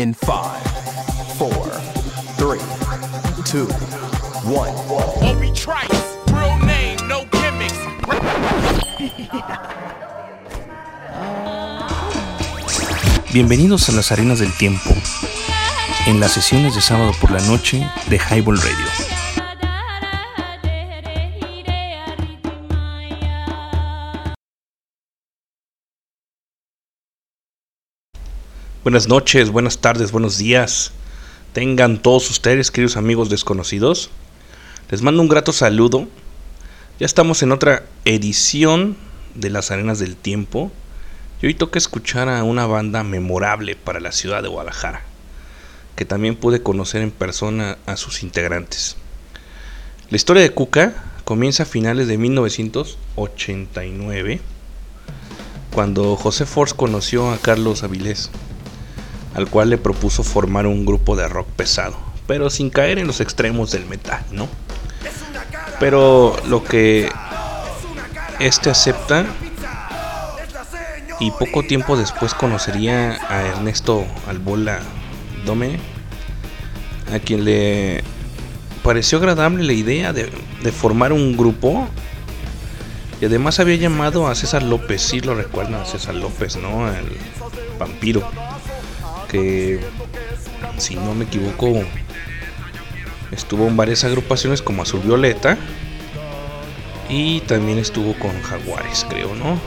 [0.00, 0.32] in 5,
[1.36, 1.72] 4,
[2.38, 2.58] 3,
[3.44, 3.68] 2,
[4.46, 4.70] 1.
[5.20, 7.76] Obi Trice, real name, no gimmicks.
[13.32, 14.90] Bienvenidos a las arenas del tiempo,
[16.06, 19.19] en las sesiones de sábado por la noche de Highball Radio.
[28.82, 30.92] Buenas noches, buenas tardes, buenos días.
[31.52, 34.08] Tengan todos ustedes, queridos amigos desconocidos.
[34.88, 36.08] Les mando un grato saludo.
[36.98, 38.96] Ya estamos en otra edición
[39.34, 40.72] de las Arenas del Tiempo.
[41.42, 45.02] Y hoy toca escuchar a una banda memorable para la ciudad de Guadalajara,
[45.94, 48.96] que también pude conocer en persona a sus integrantes.
[50.08, 50.94] La historia de Cuca
[51.24, 54.40] comienza a finales de 1989,
[55.70, 58.30] cuando José Force conoció a Carlos Avilés
[59.34, 63.20] al cual le propuso formar un grupo de rock pesado, pero sin caer en los
[63.20, 64.48] extremos del metal, ¿no?
[65.78, 67.10] Pero lo que
[68.38, 69.24] este acepta
[71.20, 74.80] y poco tiempo después conocería a Ernesto Albola
[75.44, 75.78] Dome,
[77.12, 78.02] a quien le
[78.82, 80.30] pareció agradable la idea de,
[80.72, 81.88] formar un grupo
[83.20, 86.88] y además había llamado a César López, sí lo recuerdan a César López, ¿no?
[86.88, 87.06] El
[87.78, 88.26] vampiro
[89.30, 89.80] que,
[90.78, 91.82] si no me equivoco,
[93.30, 95.56] estuvo en varias agrupaciones como Azul Violeta
[97.08, 99.58] y también estuvo con Jaguares, creo, ¿no?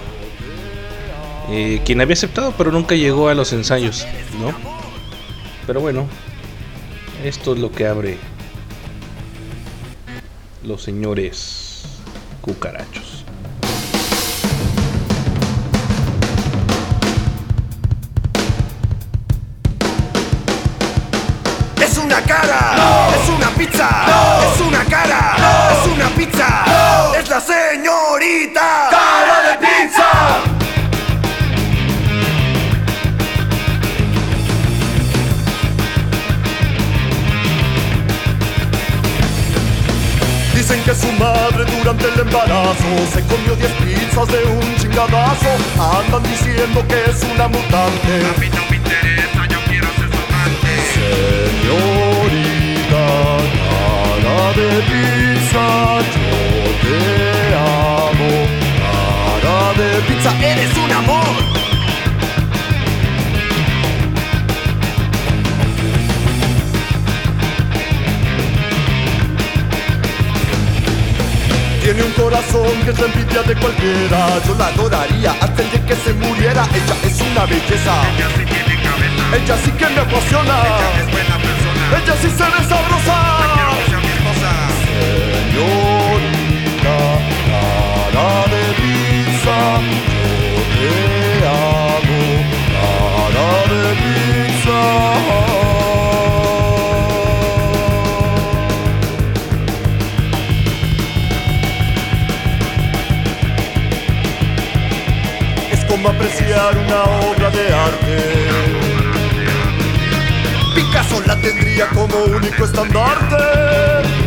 [1.49, 4.05] Eh, quien había aceptado, pero nunca llegó a los ensayos,
[4.39, 4.53] ¿no?
[5.67, 6.07] Pero bueno,
[7.23, 8.17] esto es lo que abre
[10.63, 11.83] los señores
[12.41, 13.12] cucarachos.
[23.63, 23.89] Es una pizza.
[24.53, 25.35] Es una cara.
[25.71, 26.65] Es una pizza.
[27.17, 28.89] Es la señorita.
[28.91, 30.09] Cara de pizza.
[40.53, 42.73] Dicen que su madre durante el embarazo
[43.13, 45.57] se comió 10 pizzas de un chingadazo.
[45.79, 48.25] Andan diciendo que es una mutante.
[48.35, 50.83] A mí no me interesa, yo quiero ser su amante.
[50.93, 52.12] Señorita, cara
[54.55, 56.29] de pizza, yo
[56.83, 58.31] te amo.
[59.41, 61.53] Cara de pizza, eres un amor.
[71.81, 74.39] Tiene un corazón que es la envidia de cualquiera.
[74.45, 76.63] Yo la adoraría antes de que se muriera.
[76.73, 77.95] Ella es una belleza.
[78.15, 79.35] Ella sí tiene cabeza.
[79.35, 80.55] Ella sí que me apasiona.
[80.61, 82.03] Ella es buena persona.
[82.03, 82.63] Ella sí se ve
[106.07, 108.49] apreciar una obra de arte.
[110.75, 114.22] Picasso la tendría como único estandarte.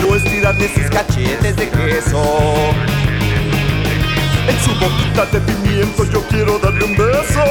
[0.00, 2.24] Quiero estirarle sus cachetes de queso.
[4.48, 7.44] En su boquita de pimiento yo quiero darle un beso.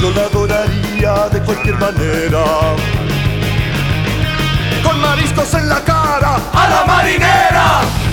[0.00, 2.44] Yo la adoraría de cualquier manera.
[4.82, 8.07] Con mariscos en la cara, a la marinera.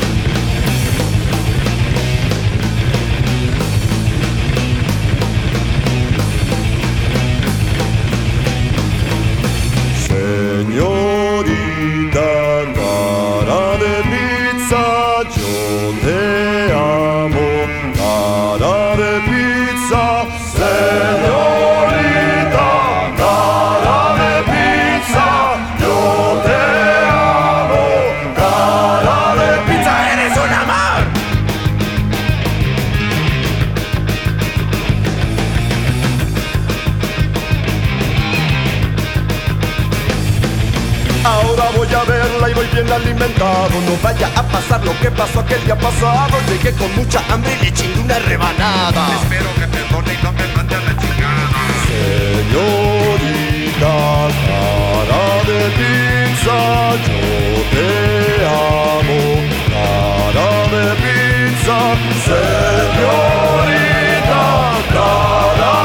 [44.01, 46.37] Vaya a pasar lo que pasó aquel día pasado.
[46.47, 49.07] Llegué con mucha hambre y le chingué una rebanada.
[49.21, 51.61] Espero que perdone y no me mande a la chingada.
[51.87, 53.15] Señorita,
[54.45, 56.57] cara de pizza,
[57.05, 57.21] yo
[57.73, 57.89] te
[58.45, 59.21] amo.
[59.71, 61.77] Cara de pizza,
[62.25, 63.63] señorita,
[64.93, 65.75] cara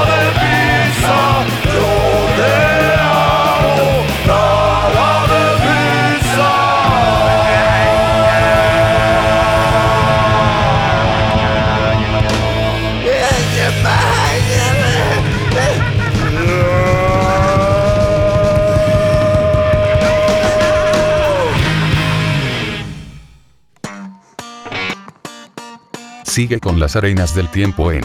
[26.31, 28.05] Sigue con las arenas del tiempo en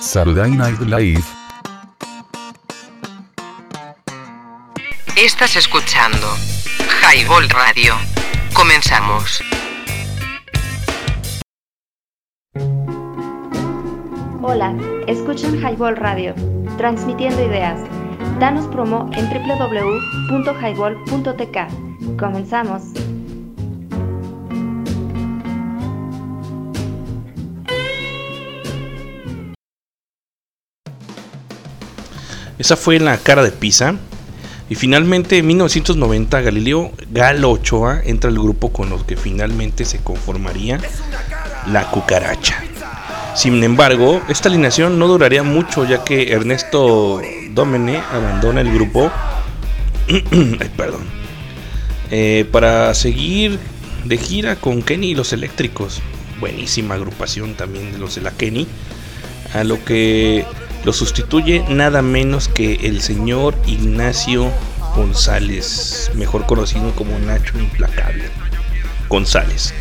[0.00, 1.20] Saturday Night Live.
[5.18, 6.28] Estás escuchando
[7.02, 7.92] Highball Radio.
[8.54, 9.42] Comenzamos.
[14.40, 14.74] Hola,
[15.06, 16.34] escuchan Highball Radio,
[16.78, 17.78] transmitiendo ideas.
[18.40, 22.16] Danos promo en www.highball.tk.
[22.18, 23.01] Comenzamos.
[32.62, 33.96] Esa fue la cara de Pisa.
[34.68, 39.98] Y finalmente en 1990 Galileo Galo Ochoa entra al grupo con los que finalmente se
[39.98, 40.78] conformaría
[41.66, 42.62] la cucaracha.
[43.34, 47.20] Sin embargo, esta alineación no duraría mucho ya que Ernesto
[47.50, 49.10] Domene abandona el grupo
[50.30, 51.02] Ay, perdón.
[52.12, 53.58] Eh, para seguir
[54.04, 56.00] de gira con Kenny y los Eléctricos.
[56.38, 58.68] Buenísima agrupación también de los de la Kenny.
[59.52, 60.46] A lo que
[60.84, 64.50] lo sustituye nada menos que el señor Ignacio
[64.96, 68.24] González, mejor conocido como Nacho Implacable
[69.08, 69.72] González,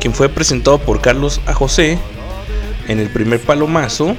[0.00, 1.54] quien fue presentado por Carlos A.
[1.54, 1.98] José
[2.88, 4.16] en el primer palomazo,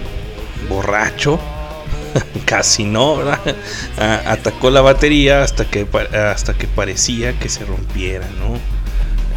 [0.69, 1.39] borracho,
[2.45, 3.39] casi no, ¿verdad?
[4.25, 8.57] Atacó la batería hasta que, hasta que parecía que se rompiera, ¿no?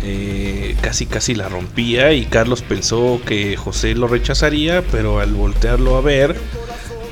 [0.09, 5.97] Eh, casi casi la rompía y Carlos pensó que José lo rechazaría, pero al voltearlo
[5.97, 6.41] a ver,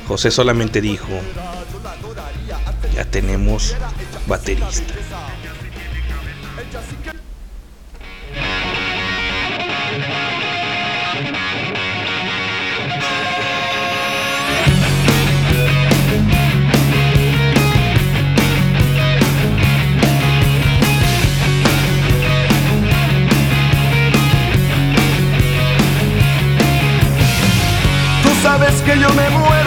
[0.07, 1.09] José solamente dijo,
[2.95, 3.75] ya tenemos
[4.27, 4.93] baterista.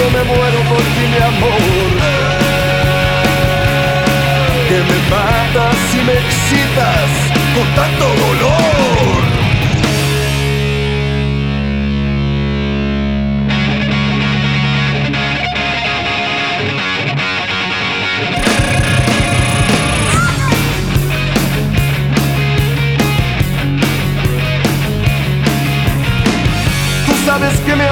[0.00, 1.90] Yo me muero por ti mi amor.
[4.68, 7.10] Que me matas y me excitas
[7.54, 9.39] con tanto dolor.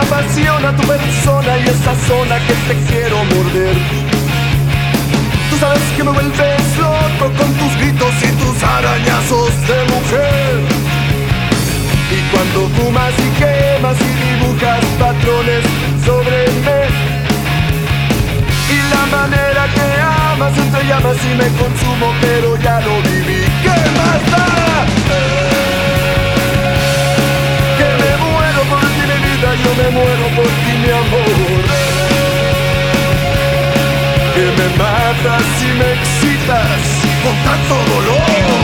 [0.09, 3.77] Apasiona tu persona y esa zona que te quiero morder.
[5.51, 10.55] Tú sabes que me vuelves loco con tus gritos y tus arañazos de mujer.
[12.17, 15.65] Y cuando fumas y quemas y dibujas patrones
[16.05, 16.81] sobre mí.
[18.75, 19.87] Y la manera que
[20.33, 23.45] amas entre llamas y me consumo, pero ya lo viví.
[23.63, 25.48] ¿Qué más da?
[29.69, 31.63] Yo me muero por ti mi amor.
[34.35, 36.81] Que me matas y me excitas
[37.23, 38.58] con tanto dolor.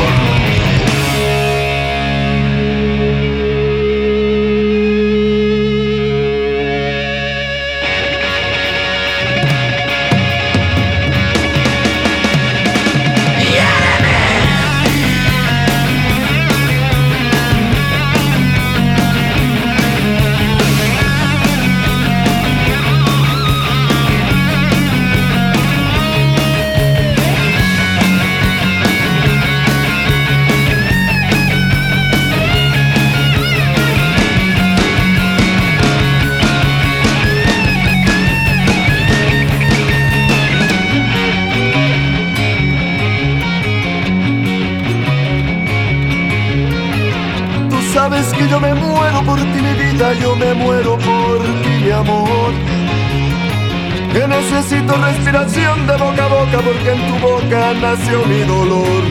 [55.34, 59.02] De boca a boca porque en tu boca nació mi dolor.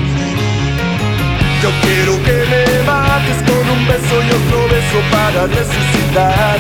[1.62, 6.60] Yo quiero que me mates con un beso y otro beso para resucitar.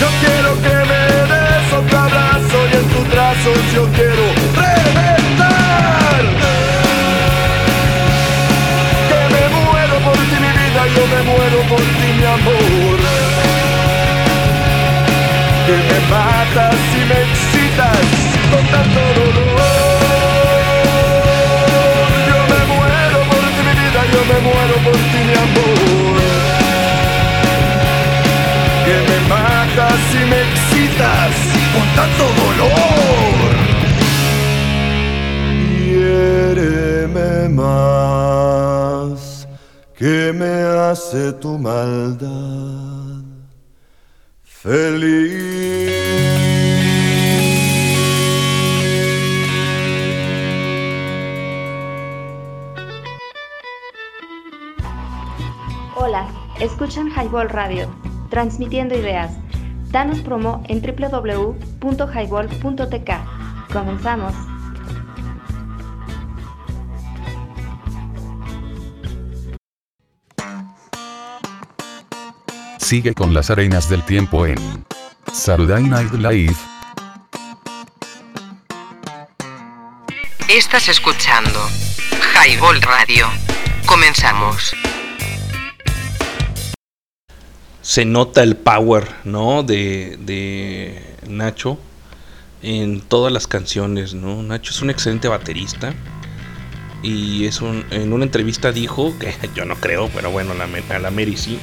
[0.00, 4.24] Yo quiero que me des otro abrazo y en tus brazos yo quiero
[4.56, 6.22] reventar.
[9.08, 12.98] Que me muero por ti mi vida, yo me muero por ti mi amor.
[15.66, 16.97] que me matas
[18.50, 19.58] con tanto dolor.
[22.28, 26.18] Yo me muero por ti, mi vida, yo me muero por ti, mi amor.
[28.84, 31.32] Que me matas y me excitas
[31.74, 33.50] con tanto dolor.
[35.84, 39.18] Hiéreme más
[39.96, 40.54] que me
[40.88, 42.07] hace tu maldad
[56.78, 57.90] escuchan Highball Radio,
[58.30, 59.32] transmitiendo ideas.
[59.90, 63.10] Danos promo en www.highball.tk.
[63.72, 64.32] Comenzamos.
[72.78, 74.86] Sigue con las arenas del tiempo en
[75.32, 76.54] Saturday Night Live.
[80.48, 81.58] Estás escuchando
[82.36, 83.26] Highball Radio.
[83.84, 84.76] Comenzamos.
[87.88, 89.62] Se nota el power, ¿no?
[89.62, 91.78] De, de Nacho
[92.60, 94.42] en todas las canciones, ¿no?
[94.42, 95.94] Nacho es un excelente baterista.
[97.02, 100.98] Y es un, en una entrevista dijo, que yo no creo, pero bueno, la, a
[100.98, 101.58] la Mary sí,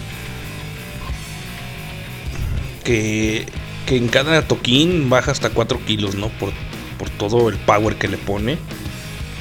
[2.83, 3.45] que,
[3.85, 6.29] que en cada toquín baja hasta 4 kilos, ¿no?
[6.39, 6.53] Por,
[6.97, 8.57] por todo el power que le pone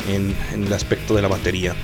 [0.06, 1.74] en, en, el aspecto de la batería.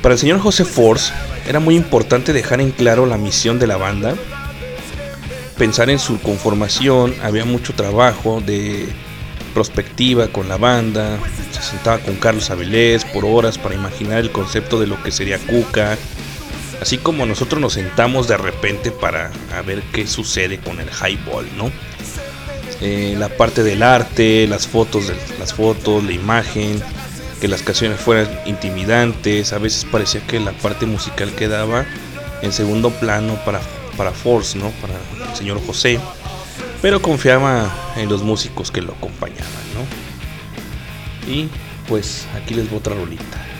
[0.00, 1.12] Para el señor José Force
[1.46, 4.14] era muy importante dejar en claro la misión de la banda,
[5.58, 8.88] pensar en su conformación, había mucho trabajo de
[9.54, 11.18] prospectiva con la banda,
[11.52, 15.38] se sentaba con Carlos Avilés por horas para imaginar el concepto de lo que sería
[15.38, 15.96] Cuca,
[16.80, 19.30] así como nosotros nos sentamos de repente para
[19.66, 21.70] ver qué sucede con el highball, ¿no?
[22.80, 26.82] Eh, la parte del arte, las fotos, las fotos, la imagen,
[27.42, 31.84] que las canciones fueran intimidantes, a veces parecía que la parte musical quedaba
[32.40, 33.60] en segundo plano para,
[33.96, 34.70] para Force, ¿no?
[34.80, 34.94] Para
[35.28, 35.98] el señor José,
[36.80, 39.42] pero confiaba en los músicos que lo acompañaban,
[39.74, 41.32] ¿no?
[41.32, 41.48] Y
[41.88, 43.51] pues aquí les voy otra rolita.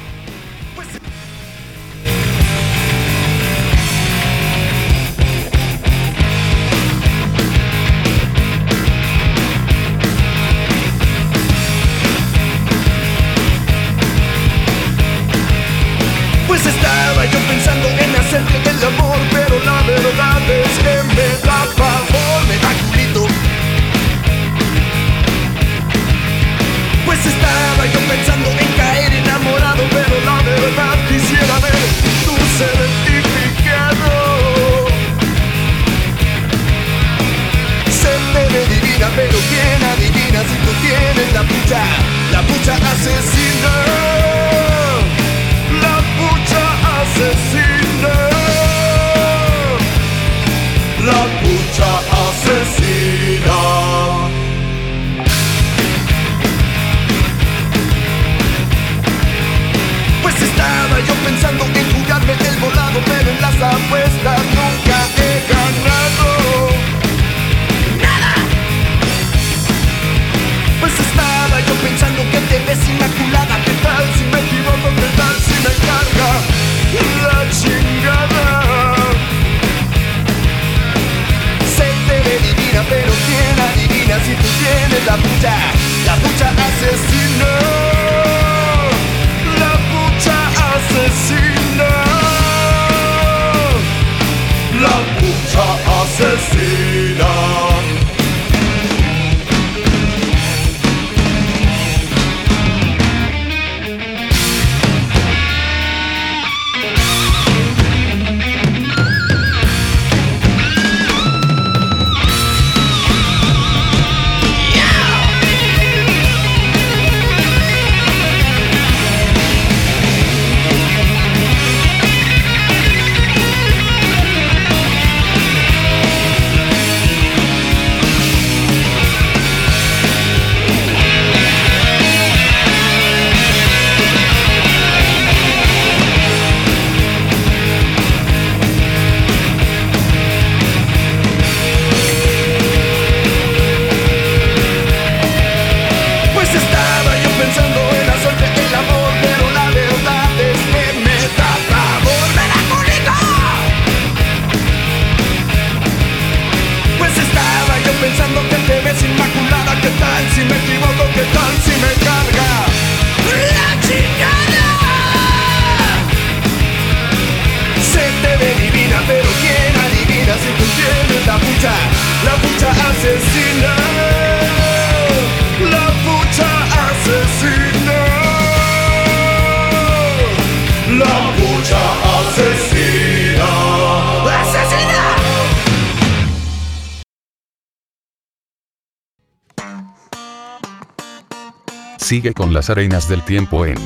[192.12, 193.78] Sigue con las arenas del tiempo en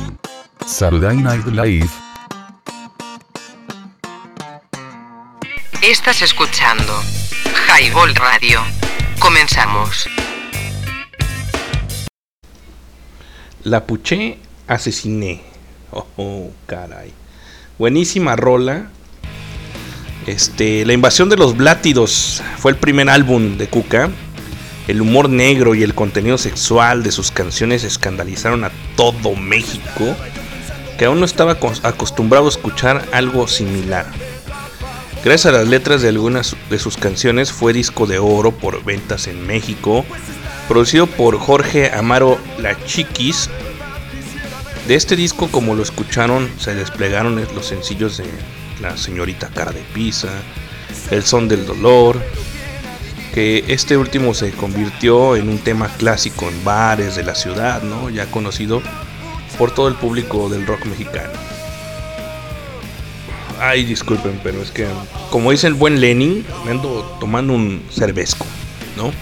[0.67, 1.89] Saturday Night Live.
[5.81, 6.93] Estás escuchando
[7.69, 8.63] Highball Radio.
[9.21, 10.09] Comenzamos.
[13.63, 15.45] La puché, asesiné.
[15.93, 17.13] Oh, oh, caray.
[17.79, 18.91] Buenísima rola.
[20.27, 24.11] Este, La invasión de los Blátidos fue el primer álbum de Cuca.
[24.87, 30.15] El humor negro y el contenido sexual de sus canciones escandalizaron a todo México,
[30.97, 34.07] que aún no estaba acos- acostumbrado a escuchar algo similar.
[35.25, 39.27] Gracias a las letras de algunas de sus canciones fue disco de oro por ventas
[39.27, 40.05] en México,
[40.69, 43.51] producido por Jorge Amaro La Chiquis.
[44.87, 48.25] De este disco, como lo escucharon, se desplegaron los sencillos de
[48.81, 50.29] La Señorita Cara de Pizza,
[51.11, 52.23] El Son del Dolor,
[53.37, 58.09] que este último se convirtió en un tema clásico en bares de la ciudad, ¿no?
[58.09, 58.81] ya conocido
[59.59, 61.35] por todo el público del rock mexicano.
[63.61, 64.87] Ay, disculpen, pero es que,
[65.29, 68.47] como dice el buen Lenin, me ando tomando un cervezco,
[68.97, 69.13] ¿no?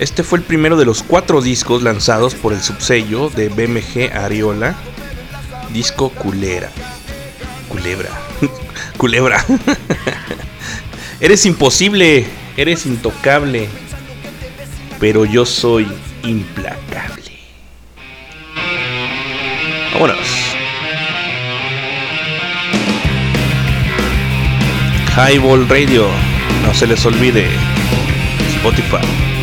[0.00, 4.74] Este fue el primero de los cuatro discos lanzados por el subsello de BMG Ariola,
[5.74, 6.70] disco Culera.
[7.68, 8.08] Culebra.
[8.96, 9.44] Culebra.
[11.24, 13.66] eres imposible, eres intocable,
[15.00, 15.88] pero yo soy
[16.22, 17.32] implacable.
[19.94, 20.18] Vámonos.
[25.16, 26.08] Highball Radio,
[26.62, 27.48] no se les olvide.
[28.56, 29.33] Spotify.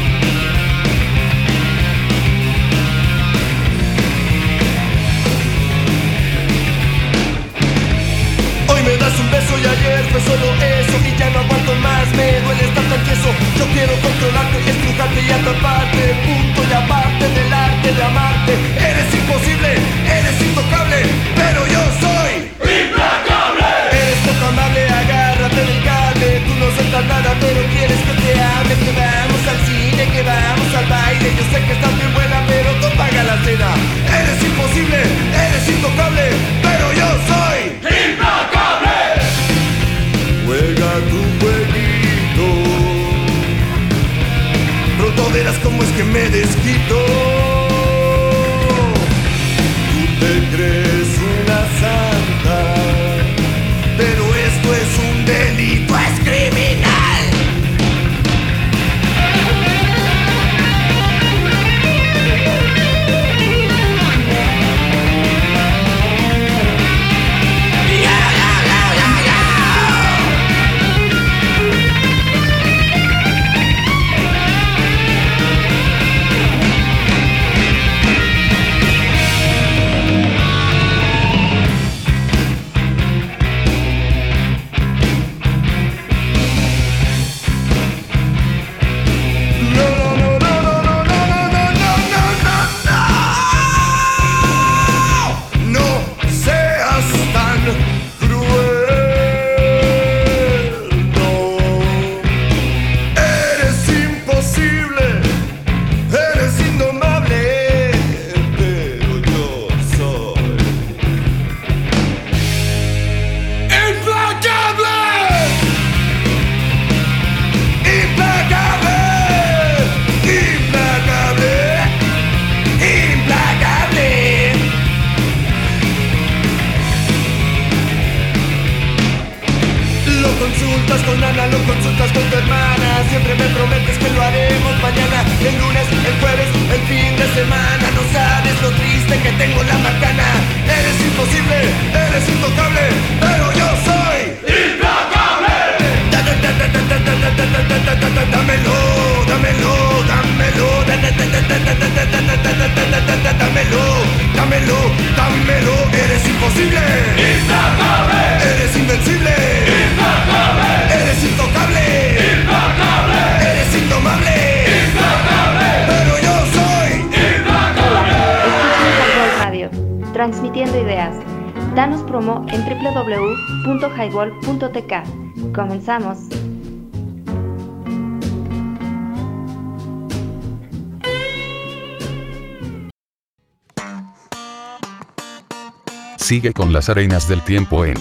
[186.17, 187.95] Sigue con las arenas del tiempo en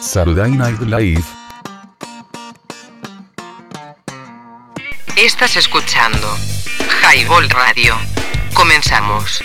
[0.00, 1.24] Saturday Night Live.
[5.16, 6.28] Estás escuchando
[7.02, 7.96] Highball Radio.
[8.54, 9.42] Comenzamos.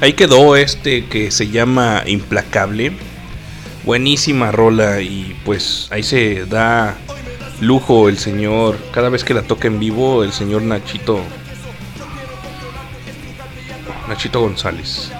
[0.00, 2.92] Ahí quedó este que se llama Implacable.
[3.84, 6.96] Buenísima rola y pues ahí se da
[7.60, 8.78] lujo el señor.
[8.92, 11.20] Cada vez que la toca en vivo, el señor Nachito.
[14.08, 15.12] Nachito González.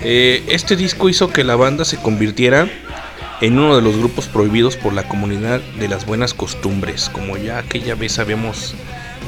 [0.00, 2.66] Eh, este disco hizo que la banda se convirtiera
[3.42, 7.58] en uno de los grupos prohibidos por la comunidad de las buenas costumbres, como ya
[7.58, 8.74] aquella vez habíamos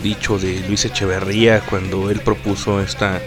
[0.04, 3.20] dicho de Luis Echeverría cuando él propuso esta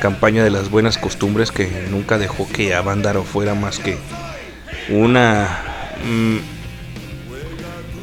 [0.00, 3.98] campaña de las buenas costumbres que nunca dejó que Avándaro fuera más que
[4.88, 5.58] una
[6.04, 6.36] mm,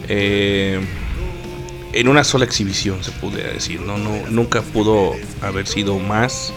[0.10, 0.82] eh,
[1.94, 6.54] en una sola exhibición se pudiera decir no no nunca pudo haber sido más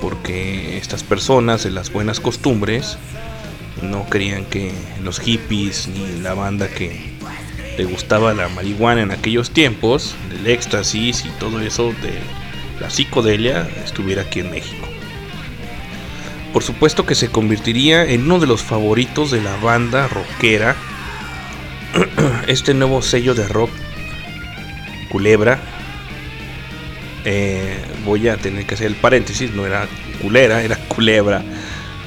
[0.00, 2.96] porque estas personas de las buenas costumbres
[3.82, 7.12] no querían que los hippies ni la banda que
[7.76, 12.18] le gustaba la marihuana en aquellos tiempos, el éxtasis y todo eso de
[12.80, 14.88] la psicodelia estuviera aquí en México.
[16.52, 20.76] Por supuesto que se convertiría en uno de los favoritos de la banda rockera,
[22.46, 23.70] este nuevo sello de rock,
[25.10, 25.58] Culebra.
[27.24, 29.86] Eh, voy a tener que hacer el paréntesis, no era
[30.20, 31.42] culera, era culebra.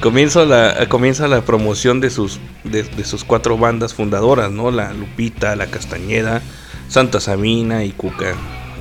[0.00, 4.70] Comienza la, comienza la promoción de sus, de, de sus cuatro bandas fundadoras, ¿no?
[4.70, 6.42] La Lupita, la Castañeda,
[6.88, 8.34] Santa Sabina y Cuca.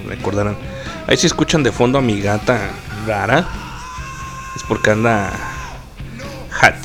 [0.08, 0.56] Recordarán.
[1.08, 2.72] Ahí si escuchan de fondo a mi gata
[3.06, 3.48] rara.
[4.56, 5.32] Es porque anda
[6.62, 6.76] hat.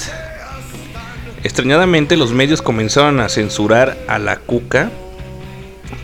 [1.43, 4.91] Extrañadamente los medios comenzaron a censurar a la Cuca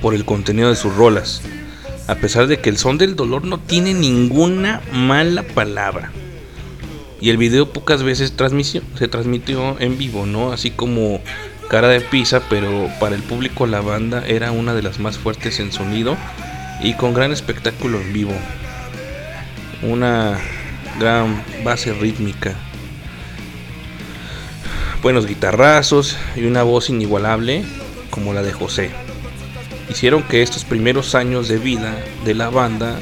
[0.00, 1.42] por el contenido de sus rolas.
[2.08, 6.12] A pesar de que el son del dolor no tiene ninguna mala palabra.
[7.20, 8.32] Y el video pocas veces
[8.98, 10.52] se transmitió en vivo, ¿no?
[10.52, 11.20] Así como
[11.68, 15.58] Cara de Pizza, pero para el público la banda era una de las más fuertes
[15.58, 16.16] en sonido
[16.80, 18.34] y con gran espectáculo en vivo.
[19.82, 20.38] Una
[21.00, 22.54] gran base rítmica.
[25.02, 27.64] Buenos guitarrazos y una voz inigualable
[28.10, 28.90] como la de José.
[29.90, 33.00] Hicieron que estos primeros años de vida de la banda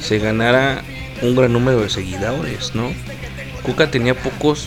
[0.00, 0.82] se ganara
[1.20, 2.90] un gran número de seguidores, ¿no?
[3.62, 4.66] Cuca tenía pocos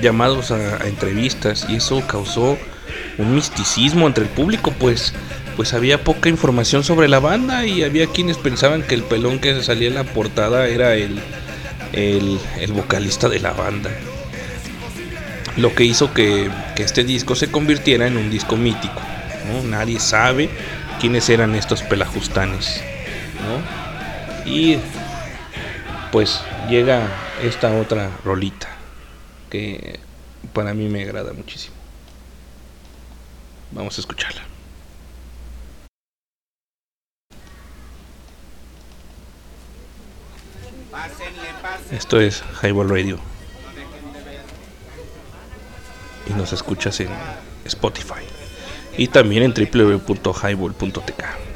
[0.00, 2.58] llamados a, entrevistas y eso causó
[3.18, 5.12] un misticismo entre el público, pues,
[5.56, 9.62] pues había poca información sobre la banda y había quienes pensaban que el pelón que
[9.62, 11.20] salía en la portada era el,
[11.92, 12.38] el,
[12.72, 13.90] vocalista de la banda.
[15.56, 19.00] Lo que hizo que, que, este disco se convirtiera en un disco mítico.
[19.64, 20.48] Nadie sabe
[21.00, 22.82] quiénes eran estos pelajustanes.
[24.46, 24.78] Y
[26.12, 27.08] pues llega
[27.42, 28.79] esta otra rolita
[29.50, 30.00] que
[30.54, 31.74] para mí me agrada muchísimo.
[33.72, 34.42] Vamos a escucharla.
[41.92, 43.18] Esto es Highball Radio.
[46.28, 47.08] Y nos escuchas en
[47.64, 48.24] Spotify.
[48.96, 51.49] Y también en www.highball.tk.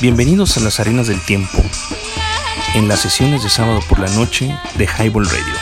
[0.00, 1.58] Bienvenidos a las arenas del tiempo,
[2.76, 5.54] en las sesiones de sábado por la noche de Highball Radio.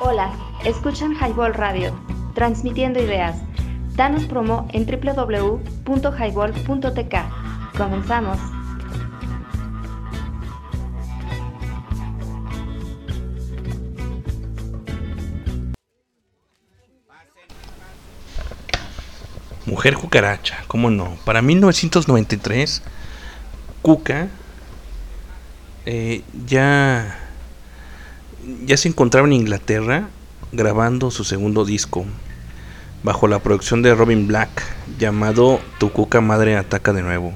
[0.00, 0.32] Hola,
[0.64, 1.94] escuchan Highball Radio,
[2.34, 3.36] transmitiendo ideas.
[3.96, 7.76] Danos promo en www.highball.tk.
[7.76, 8.55] Comenzamos.
[19.86, 21.16] Mujer cucaracha, ¿cómo no?
[21.24, 22.82] Para 1993,
[23.82, 24.26] Cuca
[25.84, 27.20] eh, ya,
[28.64, 30.08] ya se encontraba en Inglaterra
[30.50, 32.04] grabando su segundo disco
[33.04, 34.50] bajo la producción de Robin Black
[34.98, 37.32] llamado Tu Cuca Madre Ataca de Nuevo.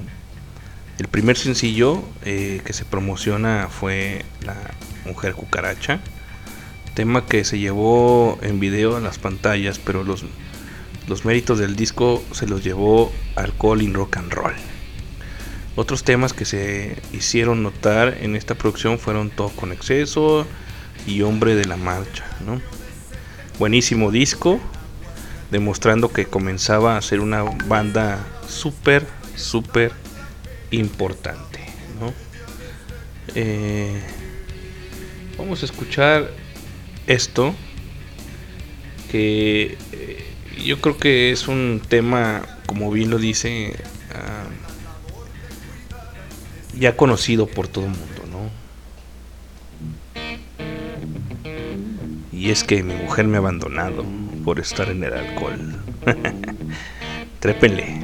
[0.99, 4.57] El primer sencillo eh, que se promociona fue La
[5.05, 6.01] Mujer Cucaracha,
[6.95, 10.25] tema que se llevó en video a las pantallas, pero los
[11.07, 14.53] los méritos del disco se los llevó Alcohol in Rock and Roll.
[15.75, 20.45] Otros temas que se hicieron notar en esta producción fueron Todo con Exceso
[21.07, 22.25] y Hombre de la Marcha.
[22.45, 22.61] ¿no?
[23.57, 24.59] Buenísimo disco,
[25.49, 29.93] demostrando que comenzaba a ser una banda súper, súper
[30.71, 31.61] importante.
[31.99, 32.13] ¿no?
[33.33, 34.01] Eh,
[35.37, 36.31] vamos a escuchar
[37.07, 37.55] esto
[39.09, 40.30] que eh,
[40.63, 43.75] yo creo que es un tema, como bien lo dice,
[44.13, 44.45] ah,
[46.77, 48.49] ya conocido por todo el mundo, ¿no?
[52.31, 54.05] Y es que mi mujer me ha abandonado
[54.43, 55.79] por estar en el alcohol.
[57.39, 58.00] Trépenle.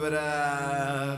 [0.00, 1.17] O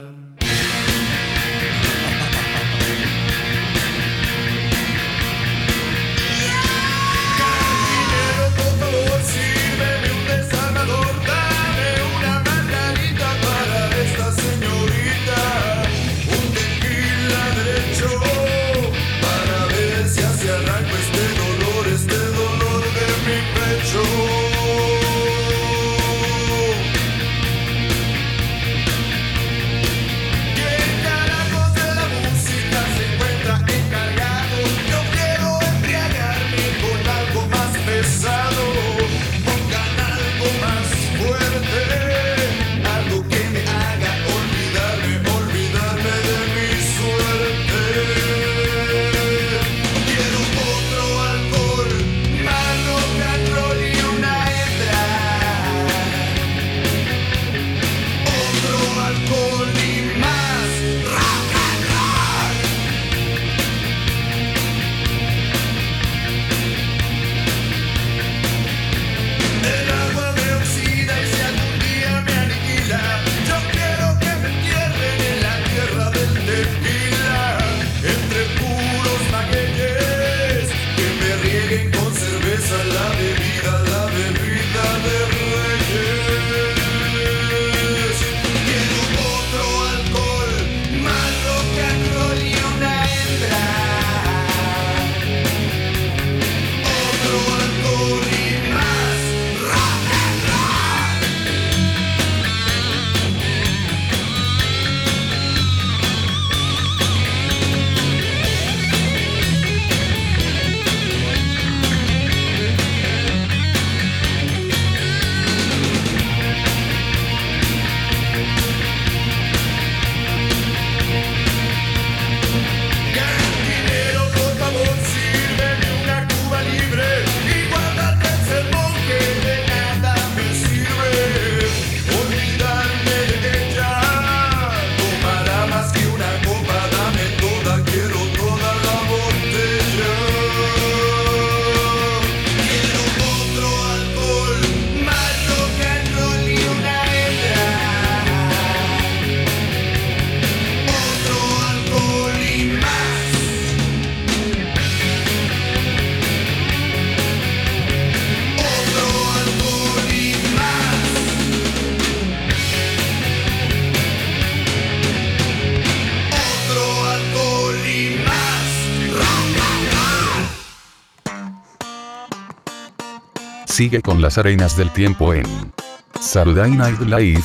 [173.80, 175.72] Sigue con las arenas del tiempo en
[176.20, 177.42] Saturday Night Live.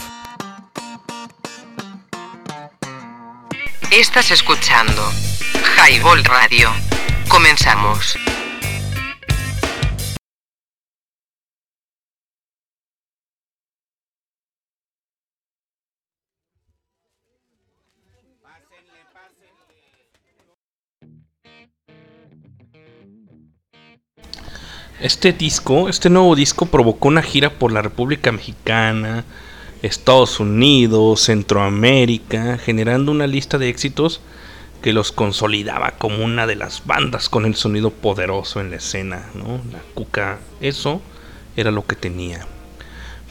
[3.89, 5.01] Estás escuchando
[5.77, 6.71] Highball Radio.
[7.29, 8.17] Comenzamos.
[25.01, 29.25] Este disco, este nuevo disco provocó una gira por la República Mexicana,
[29.81, 34.21] Estados Unidos, Centroamérica, generando una lista de éxitos
[34.81, 39.25] que los consolidaba como una de las bandas con el sonido poderoso en la escena,
[39.33, 39.59] ¿no?
[39.69, 41.01] La cuca, eso
[41.57, 42.47] era lo que tenía.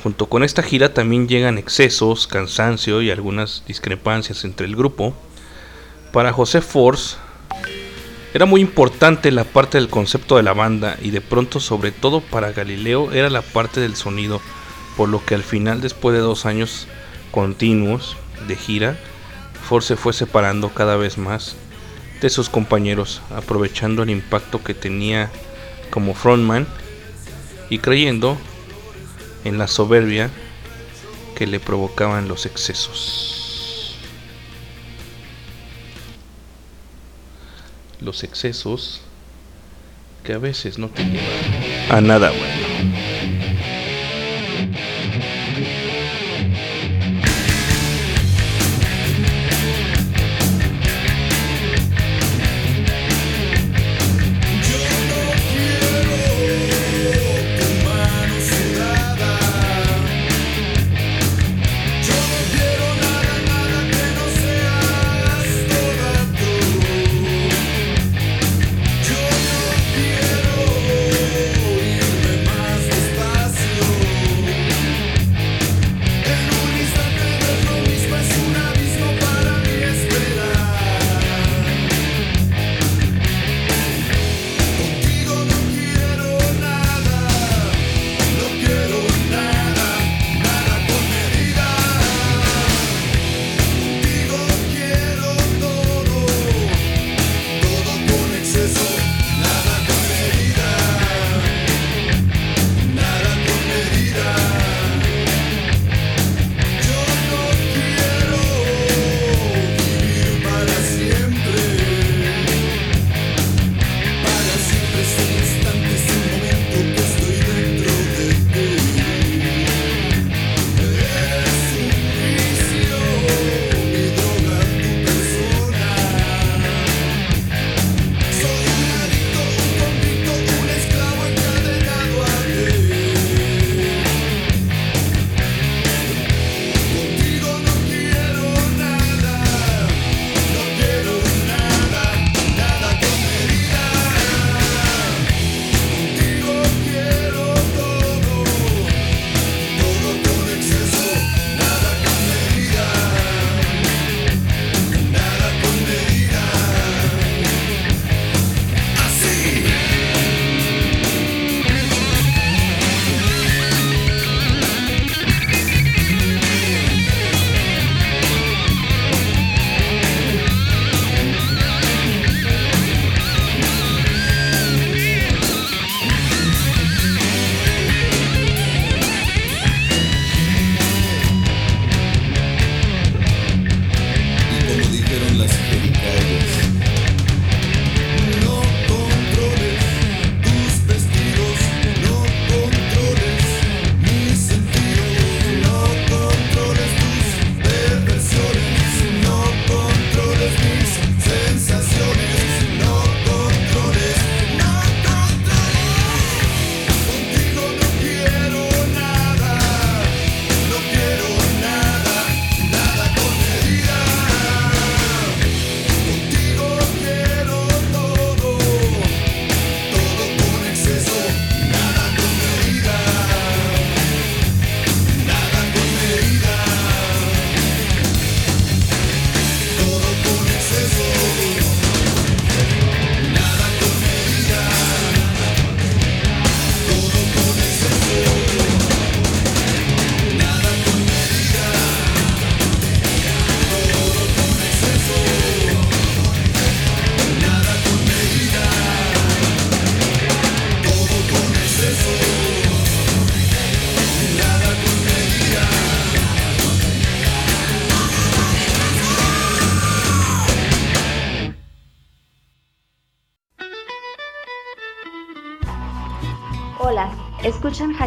[0.03, 5.15] Junto con esta gira también llegan excesos, cansancio y algunas discrepancias entre el grupo.
[6.13, 7.17] Para José Force
[8.35, 12.21] era muy importante la parte del concepto de la banda y de pronto sobre todo
[12.21, 14.41] para Galileo era la parte del sonido,
[14.97, 16.89] por lo que al final después de dos años
[17.31, 18.17] continuos
[18.49, 18.99] de gira,
[19.69, 21.55] Force se fue separando cada vez más
[22.21, 25.31] de sus compañeros, aprovechando el impacto que tenía
[25.91, 26.67] como frontman
[27.71, 28.37] y creyendo
[29.45, 30.29] en la soberbia
[31.37, 33.44] que le provocaban los excesos.
[38.05, 39.01] Los excesos
[40.25, 43.14] que a veces no te llevan a nada bueno.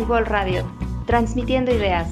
[0.07, 0.65] Highball Radio,
[1.05, 2.07] transmitiendo ideas.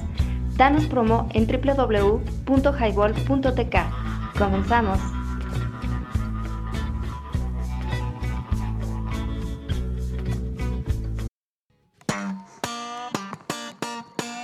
[0.56, 4.38] Danos promo en www.highball.tk.
[4.38, 5.00] Comenzamos.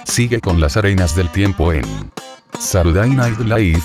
[0.05, 1.84] Sigue con las arenas del tiempo en
[2.59, 3.82] Saturday Night Live.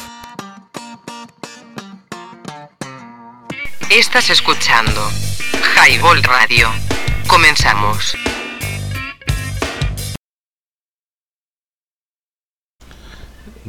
[3.89, 5.09] Estás escuchando
[5.75, 6.69] Highball Radio.
[7.27, 8.15] Comenzamos.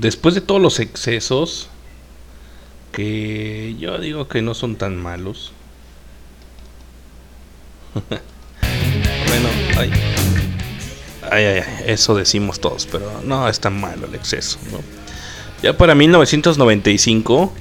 [0.01, 1.69] Después de todos los excesos,
[2.93, 5.51] que yo digo que no son tan malos.
[7.99, 9.91] bueno, ay.
[11.33, 14.61] Ay, ay, eso decimos todos, pero no es tan malo el exceso.
[15.65, 17.53] Ya para 1995,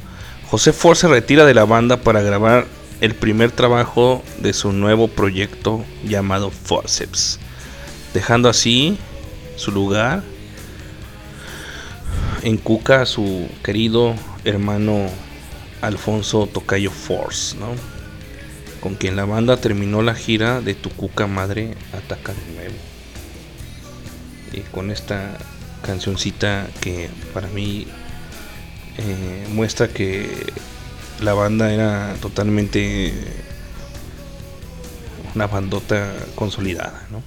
[0.51, 2.67] José Ford se retira de la banda para grabar
[3.01, 7.39] el primer trabajo de su nuevo proyecto llamado Forceps,
[8.13, 8.99] dejando así
[9.55, 10.21] su lugar
[12.47, 15.07] en Cuca su querido hermano
[15.81, 17.67] Alfonso Tocayo Force, ¿no?
[18.79, 22.75] con quien la banda terminó la gira de Tu Cuca Madre Ataca de Nuevo.
[24.53, 25.37] Y con esta
[25.85, 27.85] cancioncita que para mí
[28.97, 30.53] eh, muestra que
[31.19, 33.13] la banda era totalmente
[35.35, 37.21] una bandota consolidada, ¿no?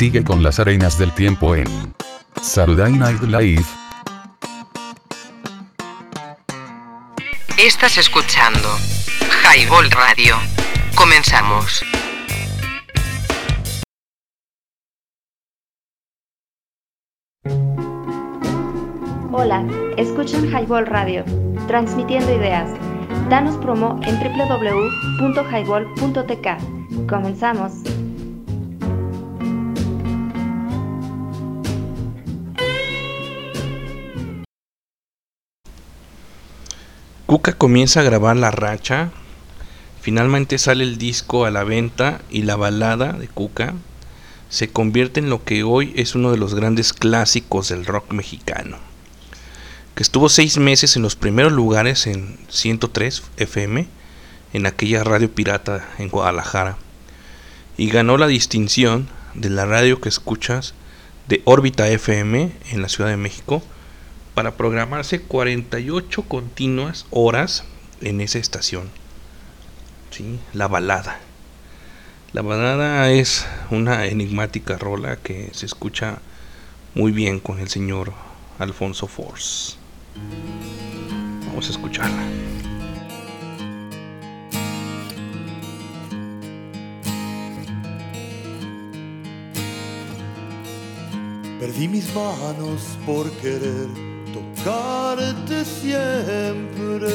[0.00, 1.66] Sigue con las arenas del tiempo en
[2.40, 3.66] Saturday Night Live.
[7.58, 8.66] Estás escuchando
[9.44, 10.36] Highball Radio.
[10.94, 11.82] Comenzamos.
[19.30, 19.66] Hola,
[19.98, 21.26] escuchan Highball Radio,
[21.68, 22.70] transmitiendo ideas.
[23.28, 27.06] Danos promo en www.highball.tk.
[27.06, 27.99] Comenzamos.
[37.30, 39.12] Cuca comienza a grabar La Racha.
[40.00, 43.74] Finalmente sale el disco a la venta y la balada de Cuca
[44.48, 48.78] se convierte en lo que hoy es uno de los grandes clásicos del rock mexicano.
[49.94, 53.86] Que estuvo seis meses en los primeros lugares en 103 FM,
[54.52, 56.78] en aquella radio pirata en Guadalajara.
[57.76, 60.74] Y ganó la distinción de la radio que escuchas
[61.28, 63.62] de órbita FM en la Ciudad de México
[64.34, 67.64] para programarse 48 continuas horas
[68.00, 68.90] en esa estación.
[70.10, 70.38] ¿Sí?
[70.52, 71.20] La balada.
[72.32, 76.18] La balada es una enigmática rola que se escucha
[76.94, 78.12] muy bien con el señor
[78.58, 79.74] Alfonso Force.
[81.46, 82.22] Vamos a escucharla.
[91.58, 94.09] Perdí mis manos por querer
[94.64, 97.08] tocarte siempre.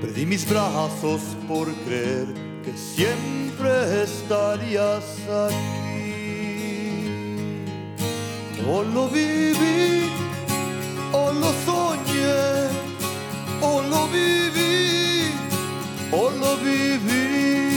[0.00, 2.26] Perdí mis brazos por creer
[2.64, 5.04] que siempre estarías
[5.46, 5.68] aquí.
[8.68, 10.10] O lo viví,
[11.12, 12.68] o lo soñé,
[13.62, 15.32] o lo viví,
[16.12, 17.67] o lo viví.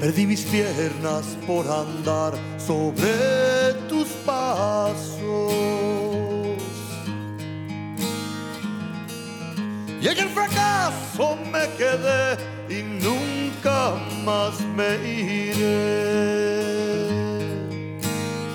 [0.00, 5.52] Perdí mis piernas por andar sobre tus pasos.
[10.00, 12.38] Y en el fracaso me quedé
[12.70, 13.92] y nunca
[14.24, 15.90] más me iré.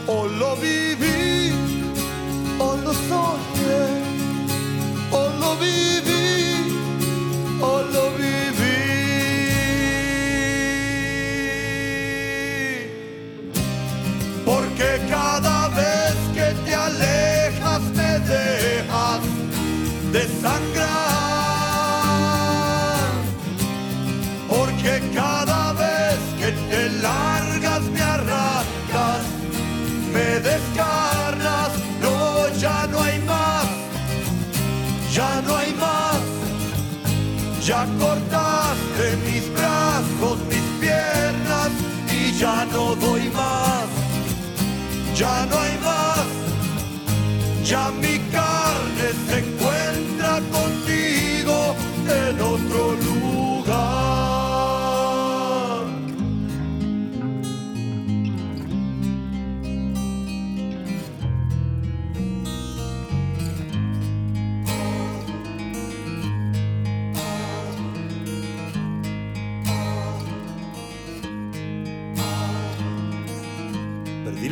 [0.08, 1.52] O lo viví,
[2.58, 3.86] o lo soñé,
[5.12, 6.80] o lo viví,
[7.62, 8.25] o lo viví.
[20.16, 20.95] Desangrar.
[24.47, 29.24] Porque cada vez que te largas me arrancas,
[30.13, 31.72] me descarnas.
[32.03, 33.66] No, ya no hay más,
[35.11, 36.20] ya no hay más.
[37.68, 38.14] Ya cortaste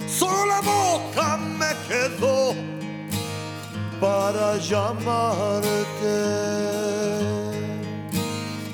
[0.07, 1.27] Solo la boca
[1.59, 2.39] me quedó
[3.99, 6.17] para llamarte.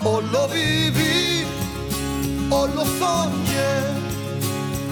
[0.04, 1.44] O lo viví,
[2.52, 3.74] o lo soñé,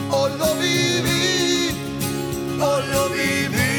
[0.09, 1.75] o lo viví,
[2.59, 3.70] o lo viví.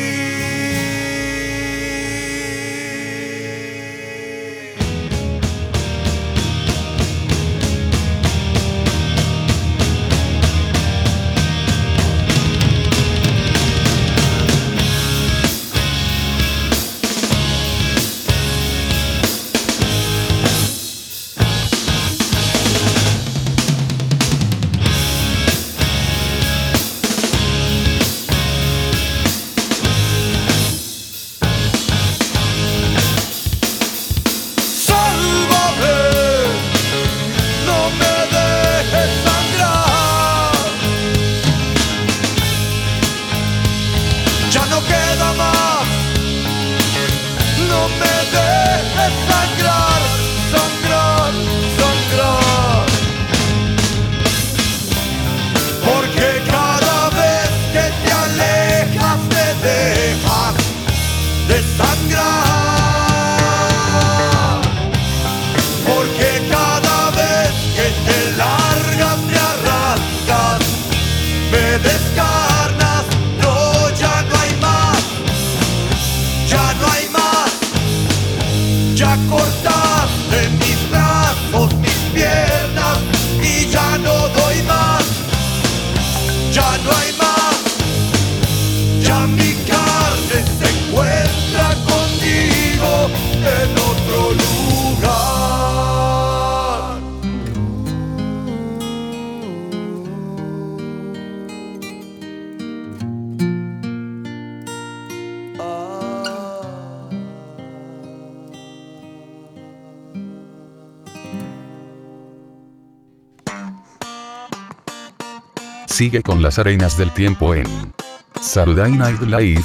[116.03, 117.95] Sigue con las arenas del tiempo en
[118.41, 119.63] Saturday Night Live.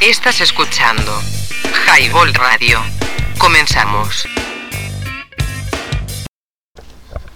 [0.00, 1.10] Estás escuchando
[1.88, 2.78] Highball Radio.
[3.38, 4.28] Comenzamos.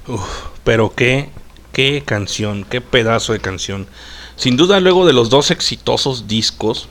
[0.06, 0.22] Uf,
[0.62, 1.30] pero qué,
[1.72, 3.88] qué canción, qué pedazo de canción.
[4.36, 6.88] Sin duda, luego de los dos exitosos discos,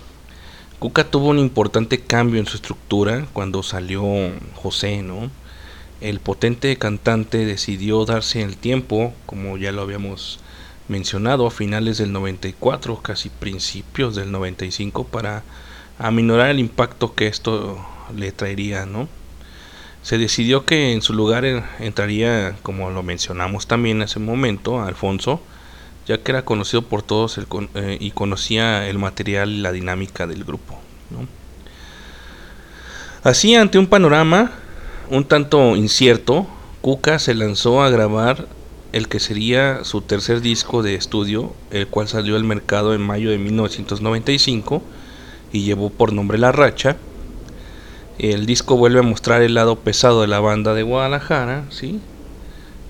[0.80, 4.04] Cuca tuvo un importante cambio en su estructura cuando salió
[4.56, 5.32] José, ¿no?
[6.02, 10.40] El potente cantante decidió darse el tiempo, como ya lo habíamos
[10.88, 15.44] mencionado, a finales del 94, casi principios del 95, para
[15.98, 17.86] aminorar el impacto que esto
[18.16, 19.10] le traería, ¿no?
[20.02, 21.44] Se decidió que en su lugar
[21.80, 25.42] entraría, como lo mencionamos también en ese momento, Alfonso,
[26.08, 27.38] ya que era conocido por todos
[27.76, 30.80] eh, y conocía el material y la dinámica del grupo.
[33.22, 34.54] Así, ante un panorama
[35.10, 36.48] un tanto incierto,
[36.82, 38.48] Cuca se lanzó a grabar
[38.92, 43.30] el que sería su tercer disco de estudio, el cual salió al mercado en mayo
[43.30, 44.82] de 1995
[45.52, 46.98] y llevó por nombre La Racha.
[48.18, 52.00] El disco vuelve a mostrar el lado pesado de la banda de Guadalajara, ¿sí?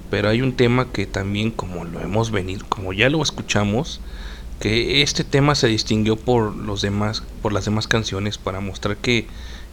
[0.09, 4.01] pero hay un tema que también como lo hemos venido, como ya lo escuchamos,
[4.59, 9.27] que este tema se distinguió por los demás, por las demás canciones para mostrar que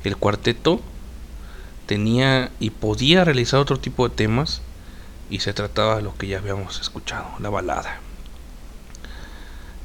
[0.05, 0.80] el cuarteto
[1.87, 4.61] tenía y podía realizar otro tipo de temas
[5.30, 8.01] y se trataba de lo que ya habíamos escuchado, la balada.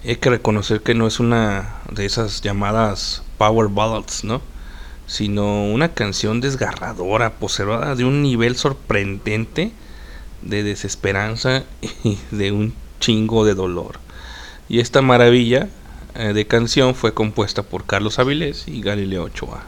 [0.04, 4.42] Hay que reconocer que no es una de esas llamadas power ballads, ¿no?
[5.06, 9.72] Sino una canción desgarradora, poseedora de un nivel sorprendente
[10.42, 11.64] de desesperanza
[12.04, 14.00] y de un chingo de dolor.
[14.70, 15.70] Y esta maravilla
[16.16, 19.64] eh, de canción fue compuesta por Carlos Avilés y Galileo Ochoa.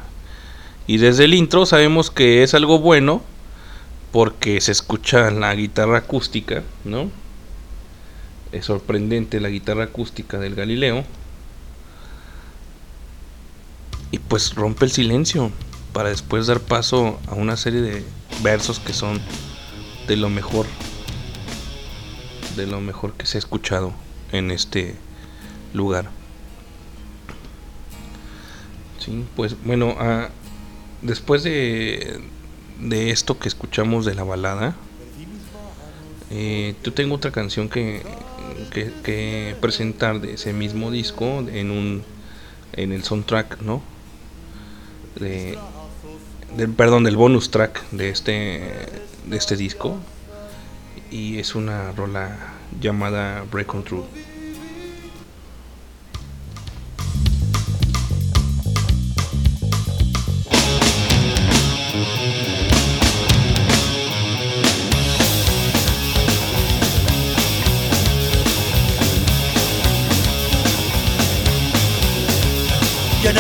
[0.88, 3.22] Y desde el intro sabemos que es algo bueno
[4.12, 7.10] porque se escucha la guitarra acústica, ¿no?
[8.52, 11.04] Es sorprendente la guitarra acústica del Galileo.
[14.12, 15.52] Y pues rompe el silencio
[15.94, 18.04] para después dar paso a una serie de
[18.44, 19.20] versos que son
[20.08, 20.66] de lo mejor
[22.56, 23.94] de lo mejor que se ha escuchado
[24.32, 24.96] en este
[25.74, 26.10] lugar.
[29.00, 30.30] Sí, pues bueno, ah,
[31.04, 32.20] después de,
[32.80, 34.76] de esto que escuchamos de la balada,
[36.32, 38.02] eh, yo tengo otra canción que,
[38.72, 42.04] que, presentar de ese mismo disco en un
[42.74, 43.84] en el soundtrack, ¿no?
[45.20, 45.60] De,
[46.58, 48.88] del, perdón, del bonus track de este
[49.28, 50.00] de este disco
[51.12, 52.36] y es una rola
[52.82, 54.06] llamada Break on Through.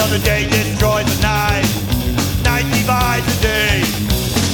[0.09, 1.65] The day destroys the night,
[2.45, 3.81] night divides the day.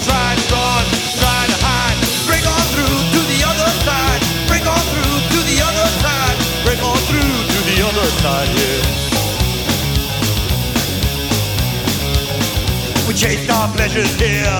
[0.08, 0.86] Try to run,
[1.20, 5.60] try to hide, break on through to the other side, break on through to the
[5.60, 8.80] other side, break on through to the other side, yeah.
[13.06, 14.60] We chased our pleasures here,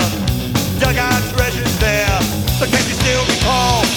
[0.84, 2.20] dug our treasures there,
[2.60, 3.89] but can you still recall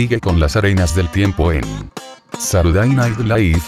[0.00, 1.60] Sigue con las arenas del tiempo en
[2.38, 3.60] Saturday Night Live.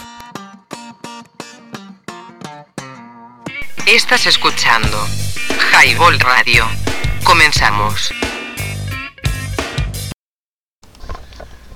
[3.86, 4.96] Estás escuchando
[5.74, 6.64] Highball Radio.
[7.22, 8.14] Comenzamos.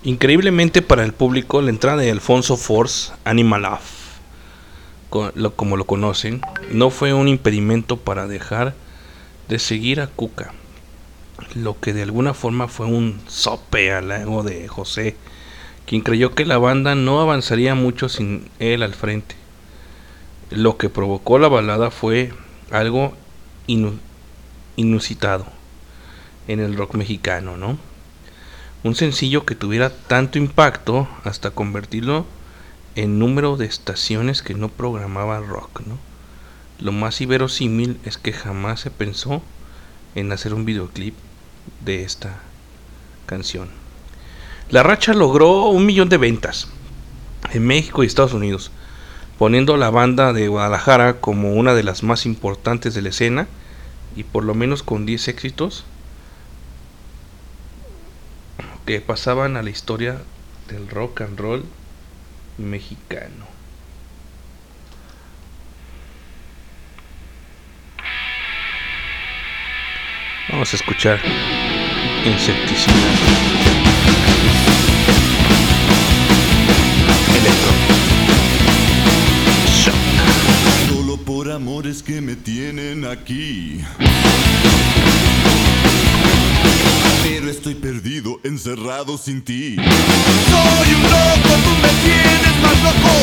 [0.04, 3.80] Increíblemente para el público, la entrada de Alfonso Force, Animal Love,
[5.11, 6.40] co- lo- como lo conocen,
[6.70, 8.72] no fue un impedimento para dejar
[9.50, 10.54] de seguir a Cuca,
[11.55, 15.16] lo que de alguna forma fue un sope al ego de José,
[15.87, 19.34] quien creyó que la banda no avanzaría mucho sin él al frente.
[20.51, 22.32] Lo que provocó la balada fue
[22.70, 23.14] algo
[23.66, 23.99] inu-
[24.76, 25.47] inusitado
[26.49, 27.78] en el rock mexicano, ¿no?
[28.84, 32.24] Un sencillo que tuviera tanto impacto hasta convertirlo
[32.95, 35.99] en número de estaciones que no programaba rock, ¿no?
[36.78, 39.43] Lo más inverosímil es que jamás se pensó
[40.14, 41.14] en hacer un videoclip
[41.84, 42.40] de esta
[43.26, 43.68] canción.
[44.70, 46.68] La racha logró un millón de ventas
[47.52, 48.70] en México y Estados Unidos,
[49.38, 53.46] poniendo a la banda de Guadalajara como una de las más importantes de la escena
[54.16, 55.84] y por lo menos con 10 éxitos
[58.86, 60.18] que pasaban a la historia
[60.68, 61.64] del rock and roll
[62.58, 63.45] mexicano.
[70.49, 71.20] Vamos a escuchar
[72.24, 72.92] Insecticida.
[77.36, 77.72] Electro.
[79.76, 79.94] Shock.
[80.88, 83.80] Solo por amores que me tienen aquí.
[87.22, 89.76] Pero estoy perdido, encerrado sin ti.
[89.76, 93.14] Soy un loco, tú me tienes más loco.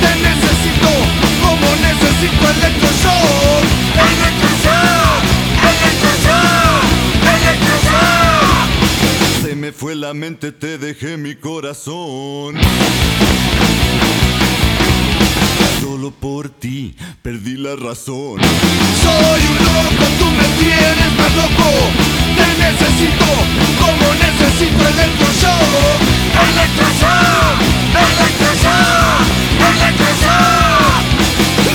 [0.00, 0.90] Te necesito
[1.42, 3.64] como necesito electroshock.
[3.94, 4.53] Electroshock.
[9.42, 12.56] Se me fue la mente, te dejé mi corazón.
[15.80, 18.40] Solo por ti perdí la razón.
[19.02, 21.70] Soy un loco, tú me tienes más loco.
[22.36, 23.26] Te necesito
[23.78, 26.00] como necesito electroshock.
[26.48, 27.56] Electroshock,
[28.04, 29.22] electroshock,
[29.70, 31.02] electroshock.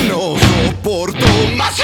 [0.10, 0.22] No
[0.66, 1.80] soporto más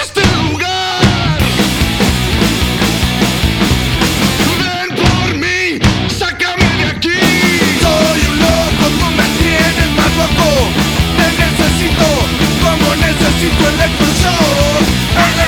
[13.50, 14.86] como necesito electroshock.
[15.16, 15.45] Electroshock,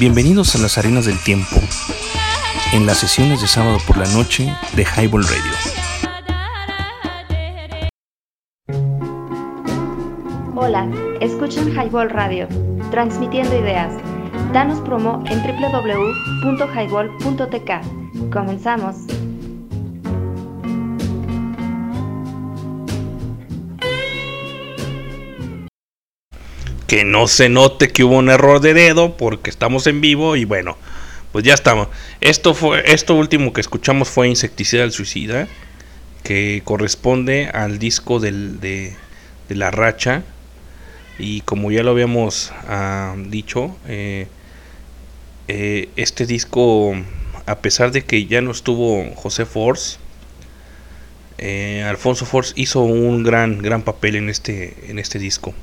[0.00, 1.56] Bienvenidos a las arenas del tiempo,
[2.72, 5.52] en las sesiones de sábado por la noche de Highball Radio.
[10.56, 10.88] Hola,
[11.20, 12.48] escuchan Highball Radio,
[12.90, 13.92] transmitiendo ideas.
[14.54, 18.32] Danos promo en www.highball.tk.
[18.32, 19.09] Comenzamos.
[26.90, 30.44] Que no se note que hubo un error de dedo porque estamos en vivo y
[30.44, 30.76] bueno,
[31.30, 31.86] pues ya estamos.
[32.20, 35.46] Esto fue esto último que escuchamos fue Insecticida del Suicida,
[36.24, 38.96] que corresponde al disco del, de,
[39.50, 40.24] La Racha.
[41.16, 44.26] Y como ya lo habíamos ah, dicho, eh,
[45.46, 46.96] eh, este disco,
[47.46, 49.98] a pesar de que ya no estuvo José Force,
[51.38, 55.54] eh, Alfonso Force hizo un gran, gran papel en este, en este disco.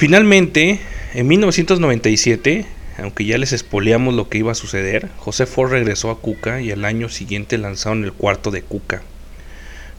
[0.00, 0.80] Finalmente,
[1.12, 2.64] en 1997,
[2.96, 6.70] aunque ya les espoleamos lo que iba a suceder, José Force regresó a Cuca y
[6.70, 9.02] al año siguiente lanzaron el cuarto de Cuca.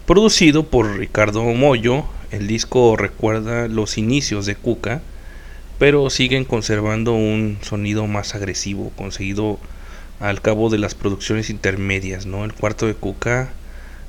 [0.07, 5.03] Producido por Ricardo Moyo, el disco recuerda los inicios de Cuca,
[5.77, 9.59] pero siguen conservando un sonido más agresivo, conseguido
[10.19, 12.25] al cabo de las producciones intermedias.
[12.25, 12.43] ¿no?
[12.43, 13.51] El cuarto de Cuca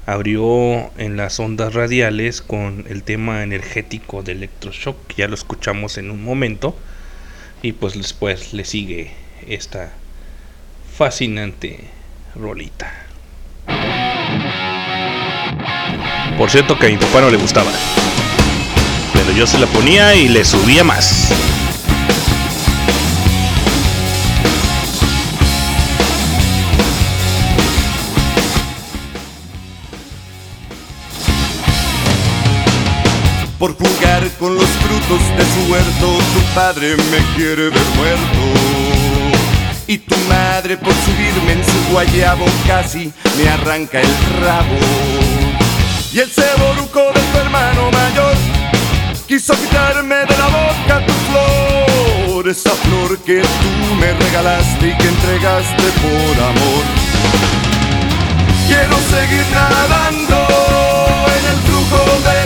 [0.06, 6.10] abrió en las ondas radiales con el tema energético de Electroshock, ya lo escuchamos en
[6.10, 6.76] un momento,
[7.62, 9.12] y pues después le sigue
[9.46, 9.92] esta
[10.96, 11.80] fascinante
[12.34, 12.92] rolita.
[16.36, 17.70] Por cierto que a mi papá no le gustaba.
[19.12, 21.32] Pero yo se la ponía y le subía más.
[33.62, 38.42] Por jugar con los frutos de su huerto, tu padre me quiere ver muerto.
[39.86, 44.76] Y tu madre por subirme en su guayabo casi me arranca el rabo.
[46.12, 48.34] Y el ceboruco de tu hermano mayor
[49.28, 51.12] quiso quitarme de la boca tu
[52.32, 56.84] flor, esa flor que tú me regalaste y que entregaste por amor.
[58.66, 60.46] Quiero seguir nadando
[61.38, 62.41] en el flujo de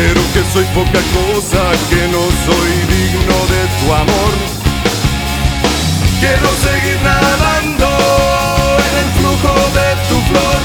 [0.00, 4.34] pero que soy poca cosa, que no soy digno de tu amor.
[6.20, 7.88] Quiero seguir nadando
[8.88, 10.60] en el flujo de tu flor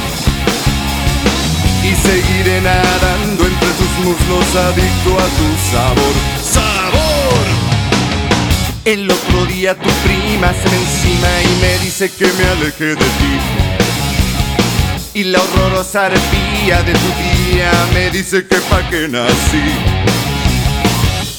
[1.83, 6.15] y seguiré nadando entre tus muslos adicto a tu sabor.
[6.55, 7.45] ¡Sabor!
[8.85, 13.09] El otro día tu prima se me encima y me dice que me aleje de
[13.19, 13.33] ti.
[15.13, 17.34] Y la horrorosa arpía de tu
[17.93, 19.63] me dice que pa' que nací.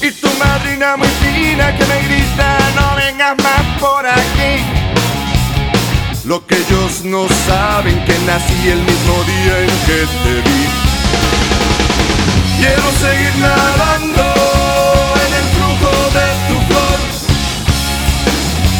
[0.01, 4.53] Y tu madrina muy fina que me grita no vengas más por aquí.
[6.25, 10.63] Lo que ellos no saben que nací el mismo día en que te vi.
[12.57, 14.25] Quiero seguir nadando
[15.25, 16.99] en el flujo de tu flor,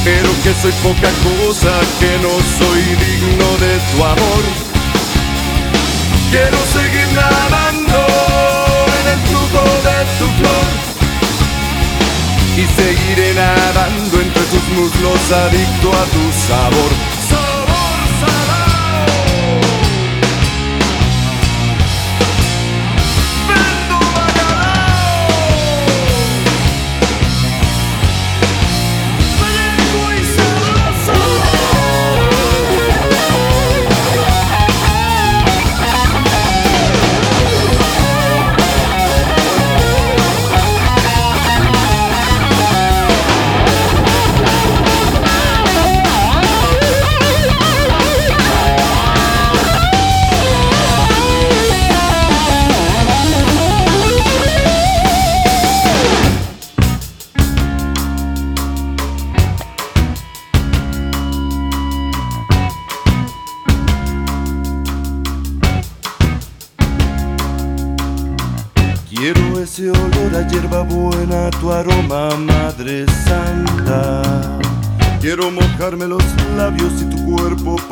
[0.04, 4.67] pero que soy poca cosa, que no soy digno de tu amor.
[6.30, 8.06] Quiero seguir nadando
[9.00, 10.68] en el flujo de tu flor
[12.58, 17.17] y seguiré nadando entre tus muslos adicto a tu sabor.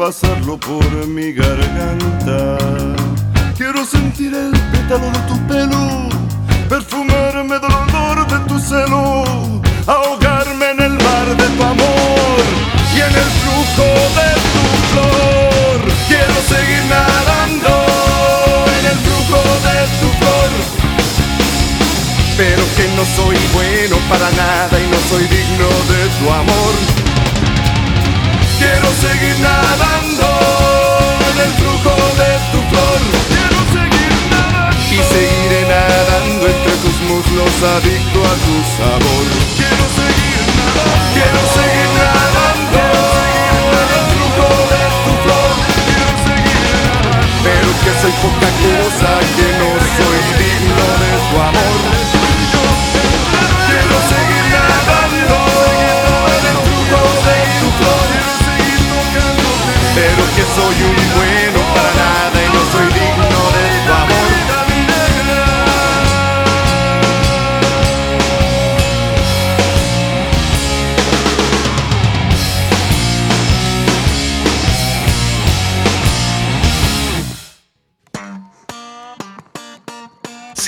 [0.05, 1.33] Pasarlo por mi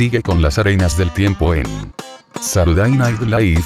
[0.07, 1.65] Sigue con las arenas del tiempo en
[2.39, 3.65] Saturday Night Live.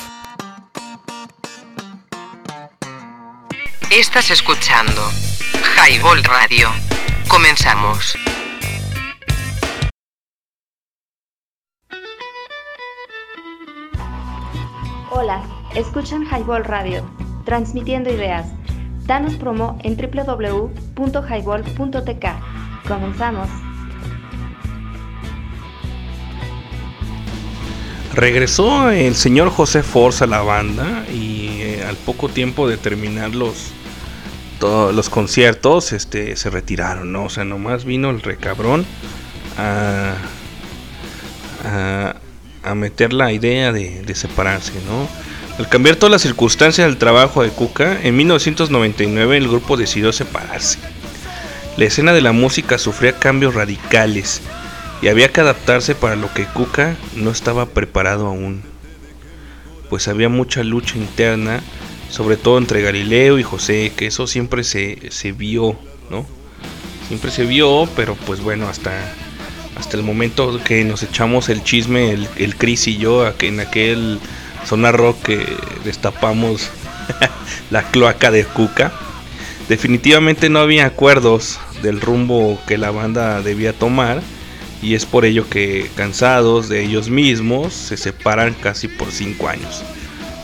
[3.91, 5.03] Estás escuchando
[5.77, 6.69] Highball Radio.
[7.27, 8.15] Comenzamos.
[15.11, 15.43] Hola,
[15.75, 17.07] escuchan Highball Radio,
[17.45, 18.47] transmitiendo ideas.
[19.05, 22.25] Danos promo en www.highball.tk.
[22.87, 23.50] Comenzamos.
[28.13, 33.33] Regresó el señor José Forza a la banda y eh, al poco tiempo de terminar
[33.33, 33.71] los,
[34.59, 37.25] los conciertos este, se retiraron, ¿no?
[37.25, 38.85] O sea, nomás vino el recabrón
[39.57, 40.15] a,
[42.63, 45.07] a, meter la idea de, de separarse, ¿no?
[45.57, 50.79] Al cambiar todas las circunstancias del trabajo de Cuca, en 1999 el grupo decidió separarse.
[51.77, 54.41] La escena de la música sufría cambios radicales
[55.01, 58.61] y había que adaptarse para lo que Cuca no estaba preparado aún.
[59.89, 61.61] Pues había mucha lucha interna,
[62.09, 65.75] sobre todo entre Galileo y José, que eso siempre se, se vio,
[66.09, 66.25] ¿no?
[67.07, 68.91] Siempre se vio, pero pues bueno, hasta,
[69.75, 74.19] hasta el momento que nos echamos el chisme, el, el Chris y yo, en aquel
[74.65, 76.69] Zona Rock que destapamos
[77.71, 78.93] la cloaca de Cuca.
[79.67, 84.21] Definitivamente no había acuerdos del rumbo que la banda debía tomar
[84.81, 89.83] y es por ello que cansados de ellos mismos se separan casi por 5 años,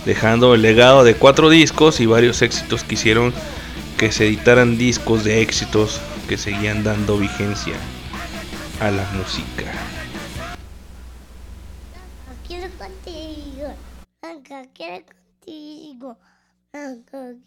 [0.05, 3.33] dejando el legado de cuatro discos y varios éxitos que hicieron
[3.97, 5.99] que se editaran discos de éxitos
[6.29, 7.73] que seguían dando vigencia
[8.79, 9.71] a la música.
[12.47, 13.75] quiero contigo,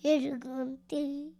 [0.00, 1.30] quiero contigo.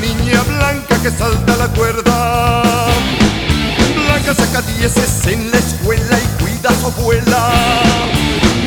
[0.00, 2.62] Niña blanca que salta la cuerda.
[3.94, 7.52] Blanca saca dieces en la escuela y cuida a su abuela.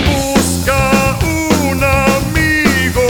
[0.10, 3.08] Busca un amigo.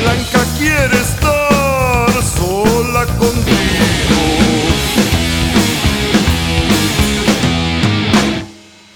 [0.00, 4.20] Blanca quiere estar sola contigo.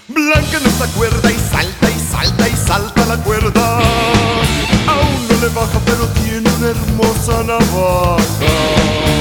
[0.07, 3.79] Blanca no se acuerda y salta y salta y salta la cuerda.
[4.87, 9.12] Aún no le baja, pero tiene hermosa navaja.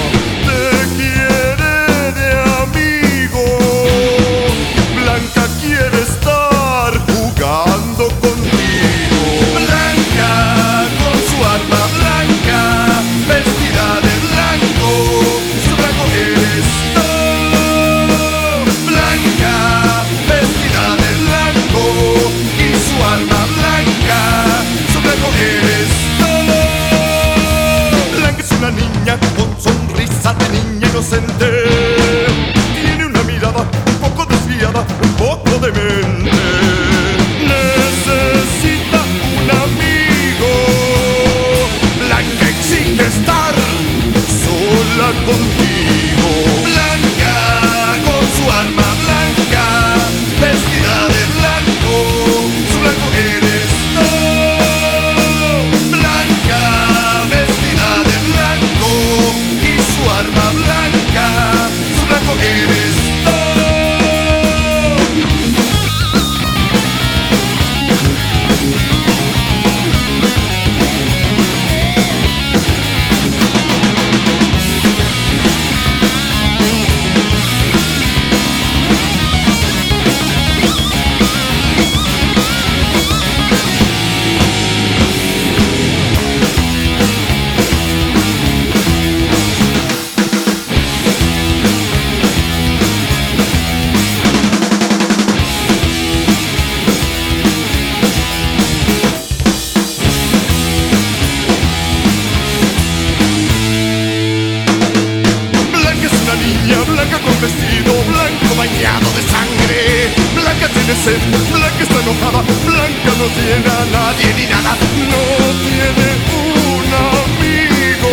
[107.42, 110.14] vestido blanco bañado de sangre.
[110.32, 111.20] Blanca tiene sed,
[111.50, 114.72] Blanca está enojada, Blanca no tiene a nadie ni nada,
[115.10, 115.22] no
[115.66, 116.08] tiene
[116.38, 116.86] un
[117.18, 118.12] amigo.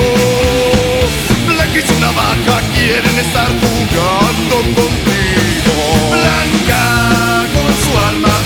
[1.46, 5.76] Blanca es una vaca, quieren estar jugando contigo.
[6.10, 8.39] Blanca con su alma.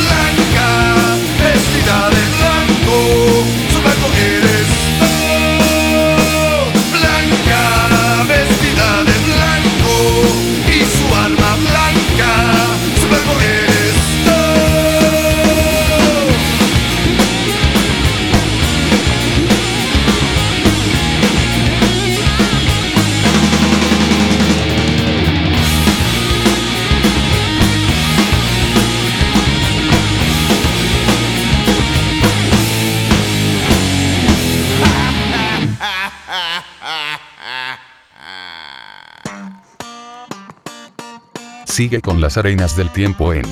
[41.73, 43.43] Sigue con las arenas del tiempo en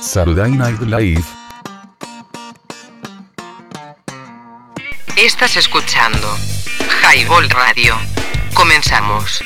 [0.00, 1.22] Saturday Night Live.
[5.16, 6.26] Estás escuchando
[7.00, 7.94] Highball Radio.
[8.54, 9.40] Comenzamos.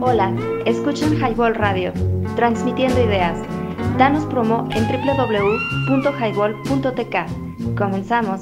[0.00, 0.34] Hola,
[0.64, 1.92] escuchan Highball Radio,
[2.34, 3.36] transmitiendo ideas.
[3.98, 7.76] Danos promo en www.highball.tk.
[7.76, 8.40] Comenzamos.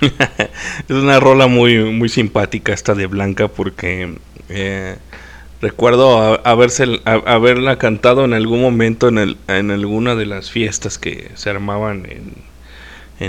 [0.00, 4.14] Es una rola muy, muy simpática esta de Blanca porque
[4.48, 4.96] eh,
[5.60, 11.50] recuerdo haberse, haberla cantado en algún momento en, en alguna de las fiestas que se
[11.50, 12.50] armaban en,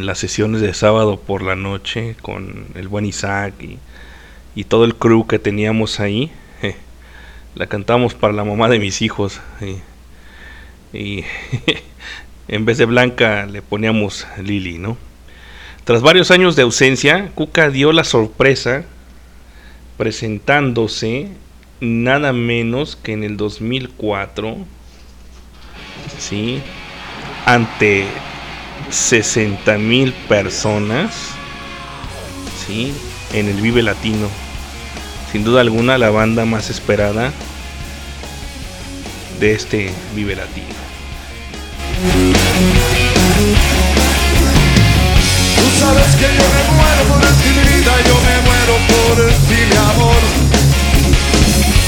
[0.06, 3.78] las sesiones de sábado por la noche con el buen Isaac y,
[4.56, 6.32] y todo el crew que teníamos ahí.
[7.56, 9.42] la cantamos para la mamá de mis hijos.
[10.94, 11.26] y
[12.48, 14.98] en vez de Blanca le poníamos Lili, ¿no?
[15.84, 18.84] Tras varios años de ausencia, Cuca dio la sorpresa
[19.98, 21.30] presentándose
[21.80, 24.58] nada menos que en el 2004,
[26.20, 26.62] ¿sí?
[27.46, 28.06] ante
[28.92, 31.32] 60 mil personas,
[32.66, 32.94] ¿sí?
[33.34, 34.28] en el Vive Latino.
[35.32, 37.32] Sin duda alguna la banda más esperada
[39.40, 40.81] de este Vive Latino.
[45.82, 49.16] Sabes que yo me muero por ti, mi vida, yo me muero por
[49.50, 50.22] ti, mi amor.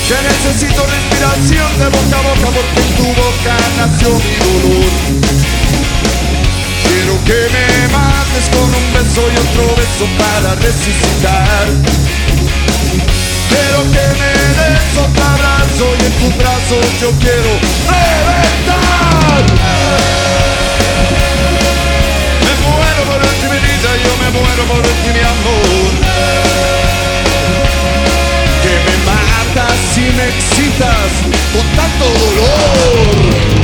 [0.08, 4.92] Que necesito respiración de boca a boca porque en tu boca nació mi dolor.
[6.86, 11.66] Quiero que me mates con un beso y otro beso para resucitar.
[13.52, 17.52] Quiero que me des otro abrazo y en tus brazos yo quiero
[17.94, 19.44] reventar.
[22.96, 25.90] Muero por ti mi vida, yo me muero por ti mi amor.
[28.62, 31.10] Que me matas y me excitas
[31.54, 33.63] con tanto dolor.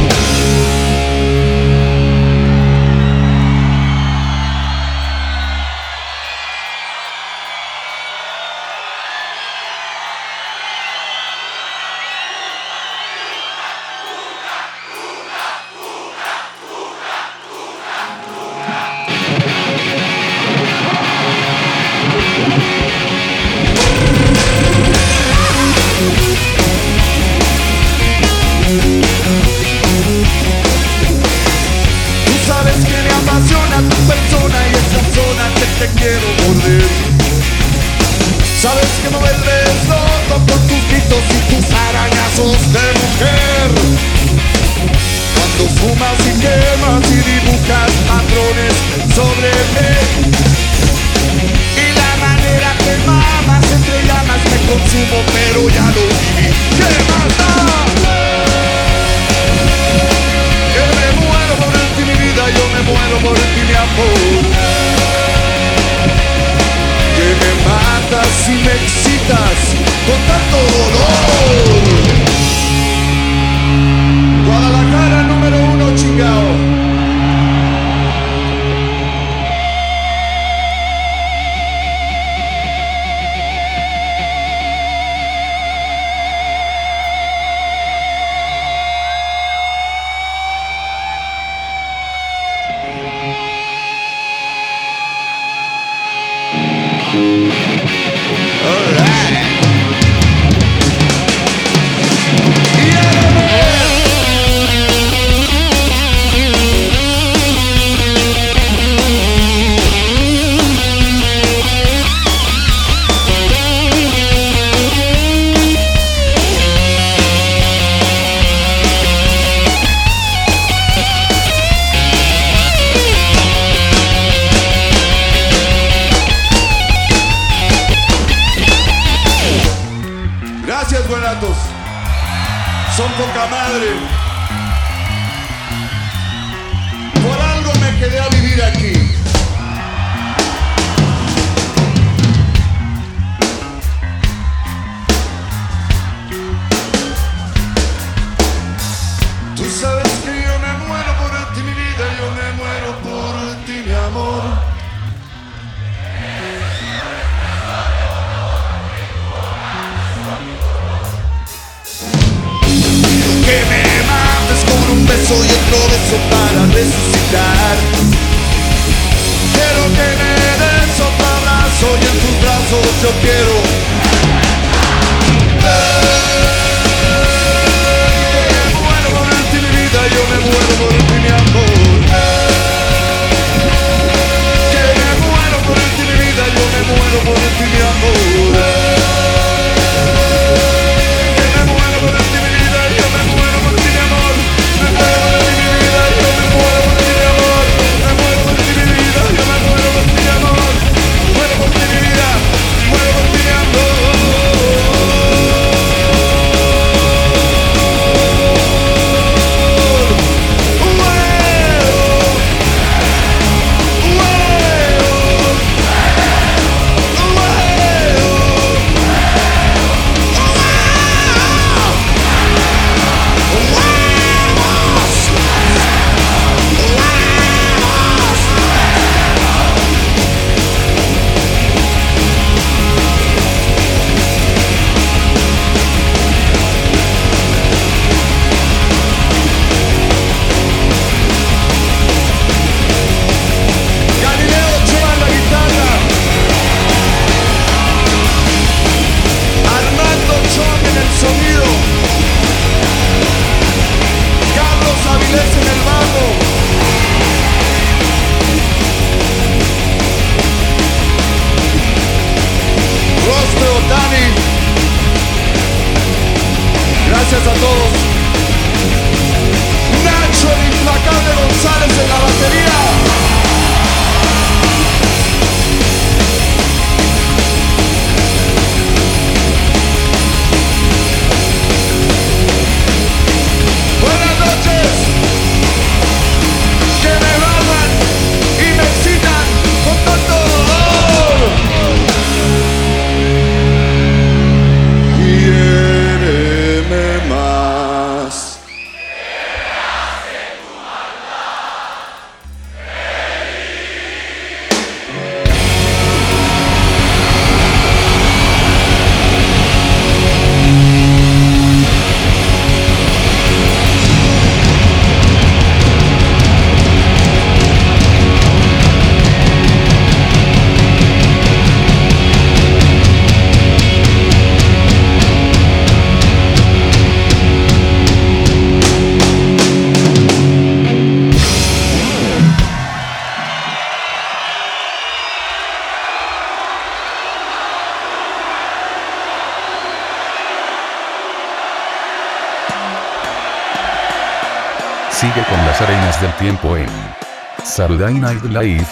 [348.00, 348.88] Saturday Night Live.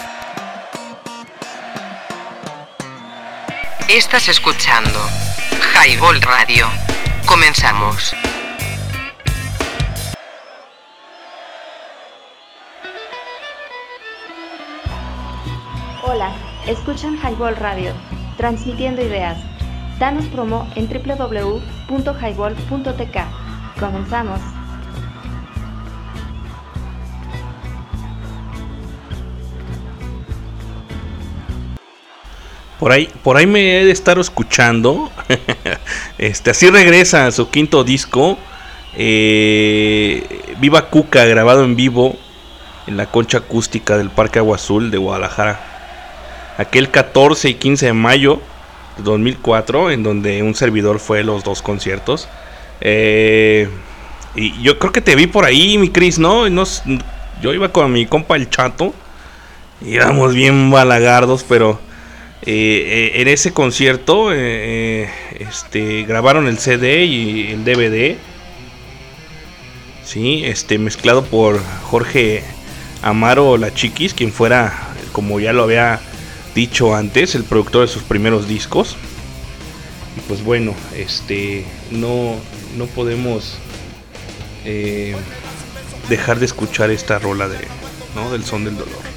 [3.88, 4.98] Estás escuchando
[5.72, 6.66] Highball Radio.
[7.24, 8.12] Comenzamos.
[16.02, 16.30] Hola,
[16.66, 17.94] escuchan Highball Radio,
[18.36, 19.38] transmitiendo ideas.
[19.98, 23.16] Danos promo en www.highball.tk.
[23.80, 24.47] Comenzamos.
[32.88, 35.12] Por ahí, por ahí me he de estar escuchando.
[36.16, 38.38] este, así regresa a su quinto disco.
[38.96, 42.16] eh, Viva Cuca, grabado en vivo
[42.86, 45.60] en la concha acústica del Parque Agua Azul de Guadalajara.
[46.56, 48.40] Aquel 14 y 15 de mayo
[48.96, 52.26] de 2004, en donde un servidor fue los dos conciertos.
[52.80, 53.68] Eh,
[54.34, 56.46] y yo creo que te vi por ahí, mi Cris, ¿no?
[57.42, 58.94] Yo iba con mi compa el chato.
[59.82, 61.86] Y Íbamos bien balagardos, pero
[62.50, 68.16] eh, eh, en ese concierto eh, este, grabaron el CD y el DVD.
[70.02, 72.42] Sí, este, mezclado por Jorge
[73.02, 76.00] Amaro La Chiquis, quien fuera, como ya lo había
[76.54, 78.96] dicho antes, el productor de sus primeros discos.
[80.16, 82.34] Y pues bueno, este no,
[82.78, 83.58] no podemos
[86.08, 87.58] dejar de escuchar esta rola de,
[88.14, 88.30] ¿no?
[88.30, 89.08] del son del dolor.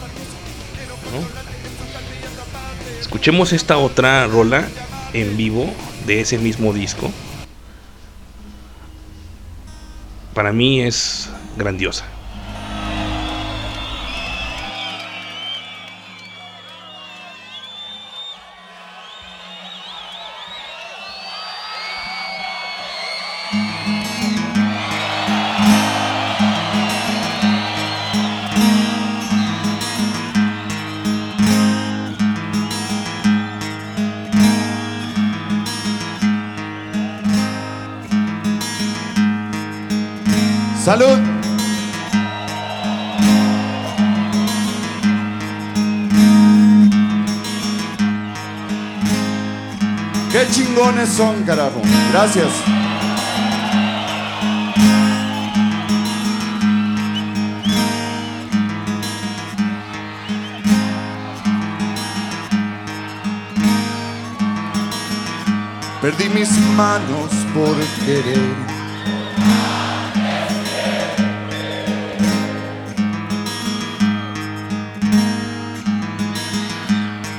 [3.12, 4.70] Escuchemos esta otra rola
[5.12, 5.70] en vivo
[6.08, 7.12] de ese mismo disco.
[10.34, 12.06] Para mí es grandiosa.
[40.84, 41.20] Salud.
[50.32, 51.84] Qué chingones son, carajo.
[52.12, 52.48] Gracias.
[66.02, 68.81] Perdí mis manos por querer.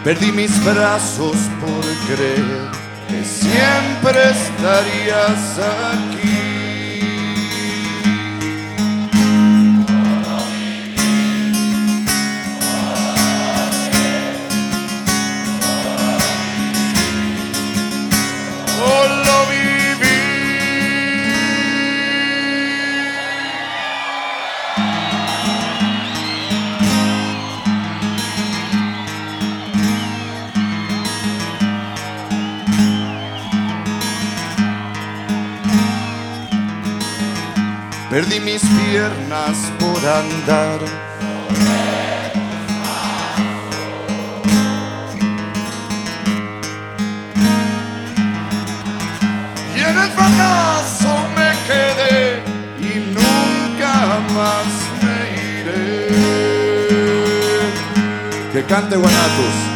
[0.05, 2.71] Perdí mis brazos por creer
[3.09, 6.22] que siempre estarías aquí.
[38.33, 40.81] Perdí mis piernas por andar.
[49.77, 52.43] Y en el fracaso me quedé
[52.81, 52.83] y
[53.13, 53.95] nunca
[54.35, 54.71] más
[55.03, 55.17] me
[55.61, 56.09] iré.
[58.53, 59.72] Que cante Guanatos.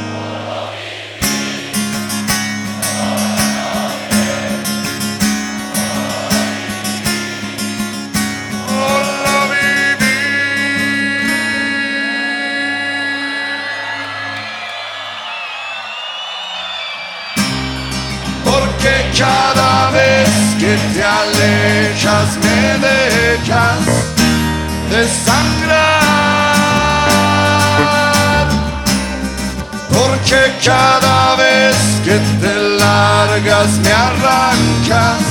[33.82, 35.22] Me arrancas,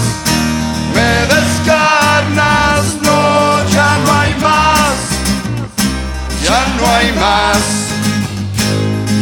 [0.95, 4.95] me descarnas, no, ya no hay más,
[6.43, 7.85] ya no hay más.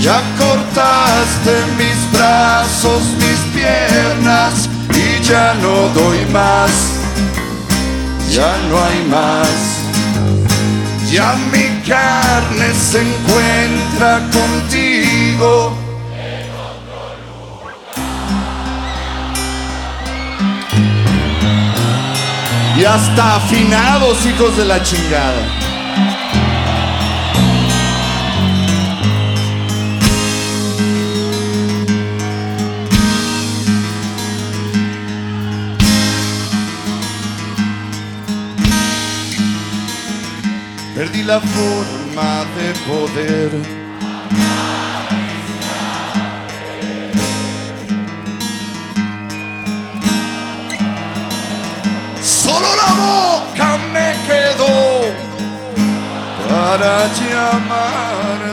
[0.03, 6.72] Ya cortaste mis brazos, mis piernas y ya no doy más.
[8.30, 9.84] Ya no hay más.
[11.10, 15.82] Ya mi carne se encuentra contigo.
[22.84, 25.47] Y hasta afinados, hijos de la chingada.
[40.93, 43.73] Perdí la forma de poder.
[56.64, 58.52] Para llamarte.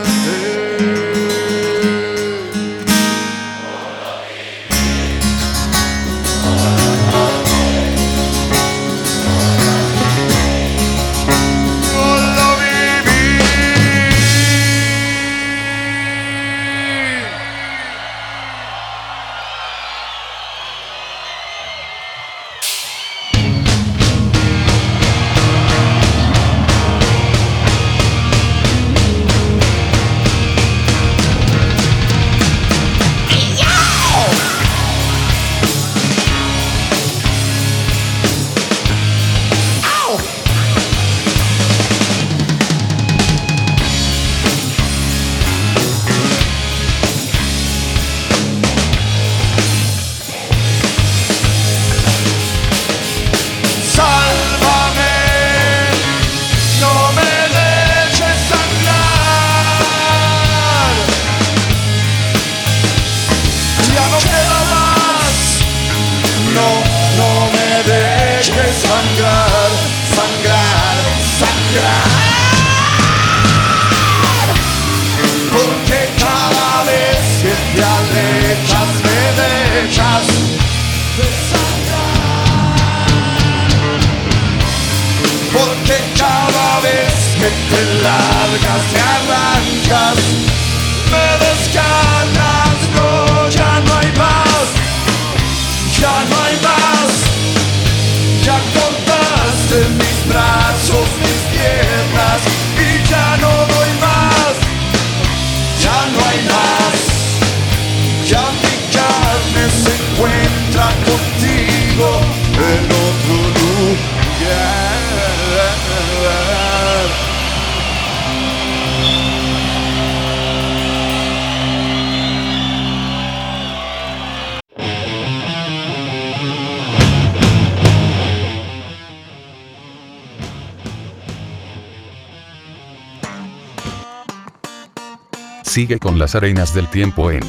[135.81, 137.41] Sigue con las arenas del tiempo en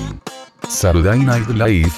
[0.67, 1.93] Saturday Night Live.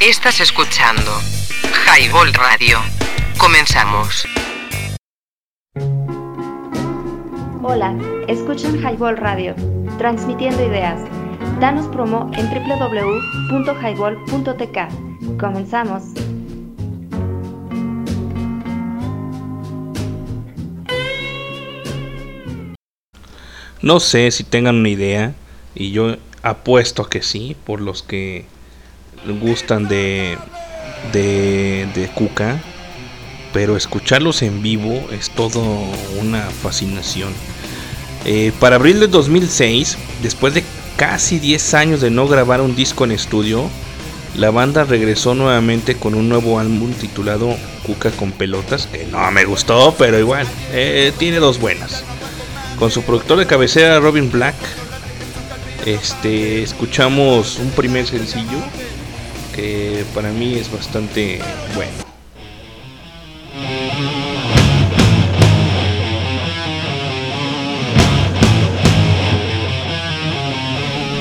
[0.00, 1.12] Estás escuchando
[1.84, 2.78] Highball Radio.
[3.36, 4.26] Comenzamos.
[7.62, 7.94] Hola,
[8.28, 9.54] escuchan Highball Radio,
[9.98, 11.02] transmitiendo ideas.
[11.60, 15.38] Danos promo en www.highball.tk.
[15.38, 16.17] Comenzamos.
[23.82, 25.34] No sé si tengan una idea,
[25.74, 28.44] y yo apuesto a que sí, por los que
[29.40, 30.36] gustan de,
[31.12, 32.60] de, de Cuca,
[33.52, 35.62] pero escucharlos en vivo es todo
[36.20, 37.32] una fascinación.
[38.24, 40.64] Eh, para abril de 2006, después de
[40.96, 43.70] casi 10 años de no grabar un disco en estudio,
[44.36, 47.56] la banda regresó nuevamente con un nuevo álbum titulado
[47.86, 52.04] Cuca con Pelotas, que no me gustó, pero igual, eh, tiene dos buenas.
[52.78, 54.54] Con su productor de cabecera Robin Black,
[55.84, 58.58] este, escuchamos un primer sencillo
[59.54, 61.40] que para mí es bastante
[61.74, 61.90] bueno.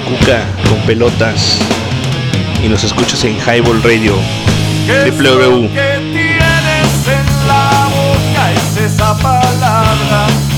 [0.07, 1.57] Cuca con pelotas
[2.63, 4.13] y nos escuchas en Highball Radio
[8.53, 10.56] es esa palabra.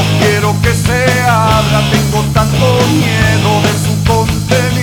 [0.00, 4.79] No quiero que se abra, tengo tanto miedo de su contenido.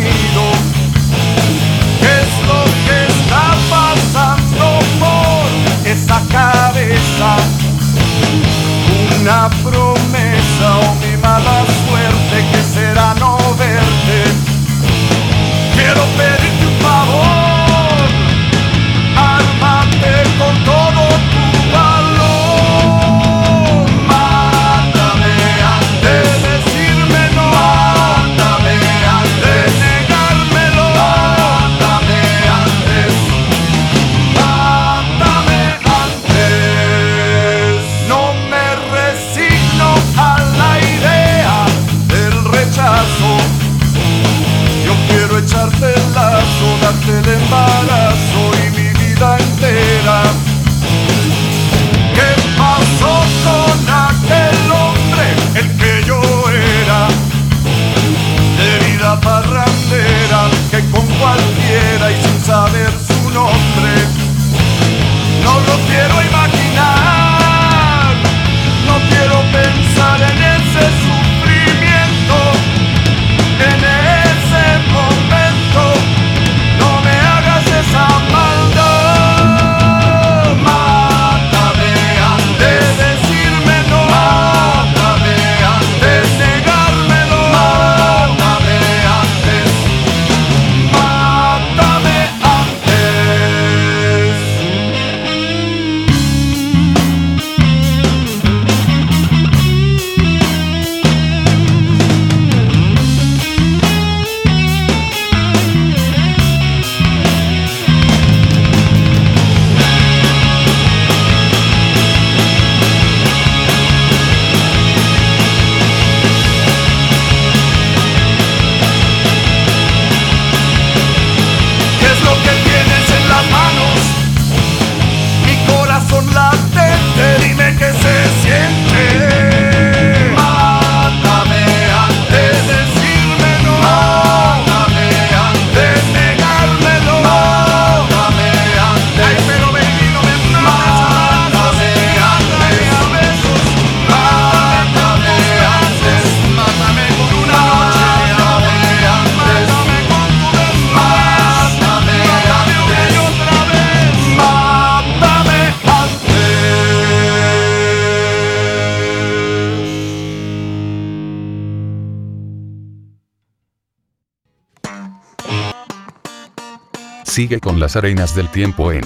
[167.37, 169.03] Sigue con las arenas del tiempo en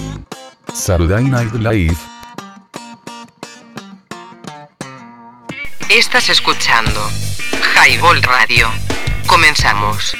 [0.72, 1.98] Saturday Night Live.
[5.90, 6.98] Estás escuchando
[7.76, 8.68] Highball Radio.
[9.26, 10.16] Comenzamos.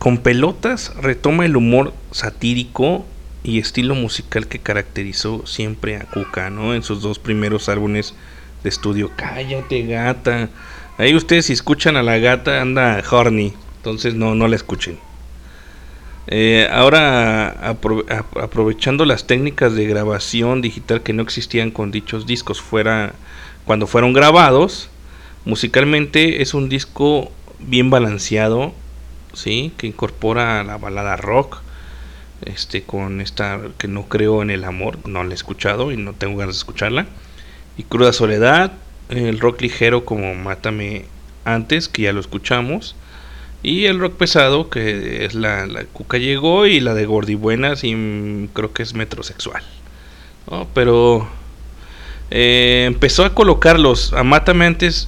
[0.00, 3.06] Con pelotas retoma el humor satírico
[3.44, 6.74] y estilo musical que caracterizó siempre a Cuca, ¿no?
[6.74, 8.16] En sus dos primeros álbumes
[8.64, 9.12] de estudio.
[9.14, 10.48] Cállate, gata.
[10.98, 14.98] Ahí ustedes si escuchan a la gata anda horny, entonces no, no la escuchen.
[16.26, 22.26] Eh, ahora apro- ap- aprovechando las técnicas de grabación digital que no existían con dichos
[22.26, 23.14] discos fuera
[23.64, 24.90] cuando fueron grabados,
[25.44, 28.72] musicalmente es un disco bien balanceado,
[29.32, 31.58] sí, que incorpora la balada rock,
[32.44, 36.12] este con esta que no creo en el amor, no la he escuchado y no
[36.12, 37.06] tengo ganas de escucharla.
[37.76, 38.72] Y Cruda Soledad,
[39.08, 41.06] el rock ligero como Mátame
[41.44, 42.94] antes, que ya lo escuchamos.
[43.62, 47.94] Y el rock pesado, que es la, la Cuca llegó, y la de Gordibuenas, y
[47.94, 49.62] mm, creo que es metrosexual.
[50.50, 50.66] ¿no?
[50.74, 51.28] Pero
[52.30, 54.22] eh, empezó a colocarlos, a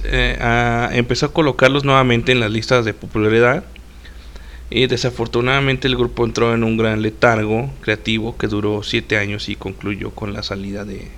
[0.03, 3.63] eh, a- empezó a colocarlos nuevamente en las listas de popularidad.
[4.69, 9.55] Y desafortunadamente el grupo entró en un gran letargo creativo que duró siete años y
[9.55, 11.09] concluyó con la salida de,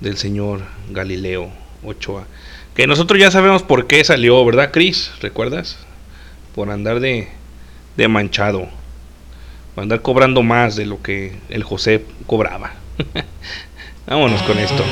[0.00, 1.50] del señor Galileo
[1.82, 2.26] Ochoa.
[2.74, 5.10] Que nosotros ya sabemos por qué salió, ¿verdad, Chris?
[5.22, 5.78] ¿Recuerdas?
[6.58, 7.28] Por andar de,
[7.96, 8.66] de manchado.
[9.76, 12.72] Por andar cobrando más de lo que el José cobraba.
[14.08, 14.84] Vámonos con esto.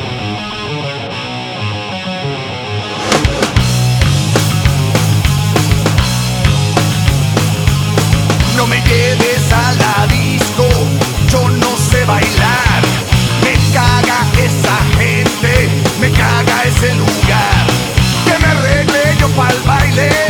[8.56, 10.68] No me lleves a la disco,
[11.32, 12.82] yo no sé bailar.
[13.42, 15.68] Me caga esa gente,
[16.00, 17.66] me caga ese lugar.
[18.24, 20.25] Que me arregle yo pa'l baile,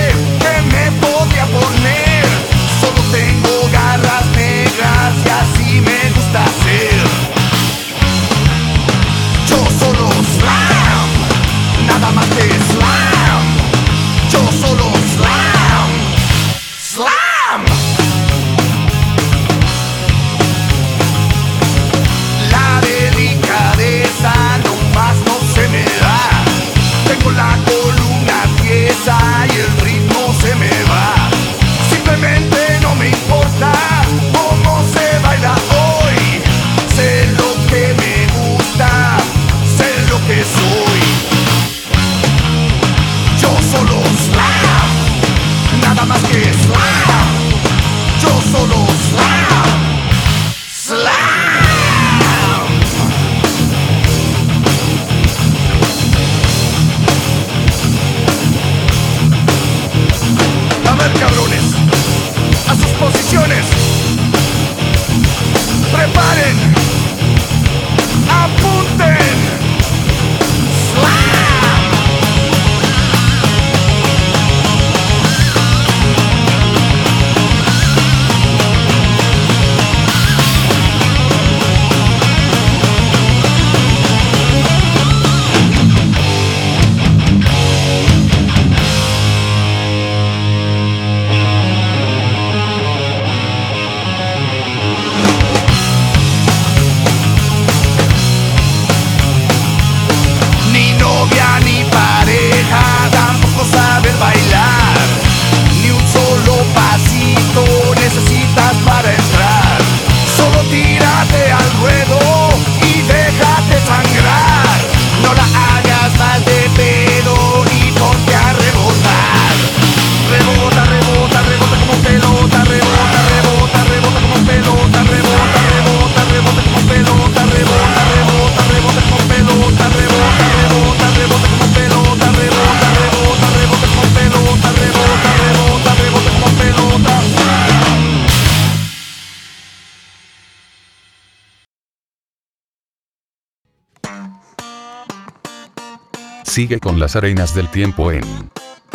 [146.56, 148.24] Sigue con las arenas del tiempo en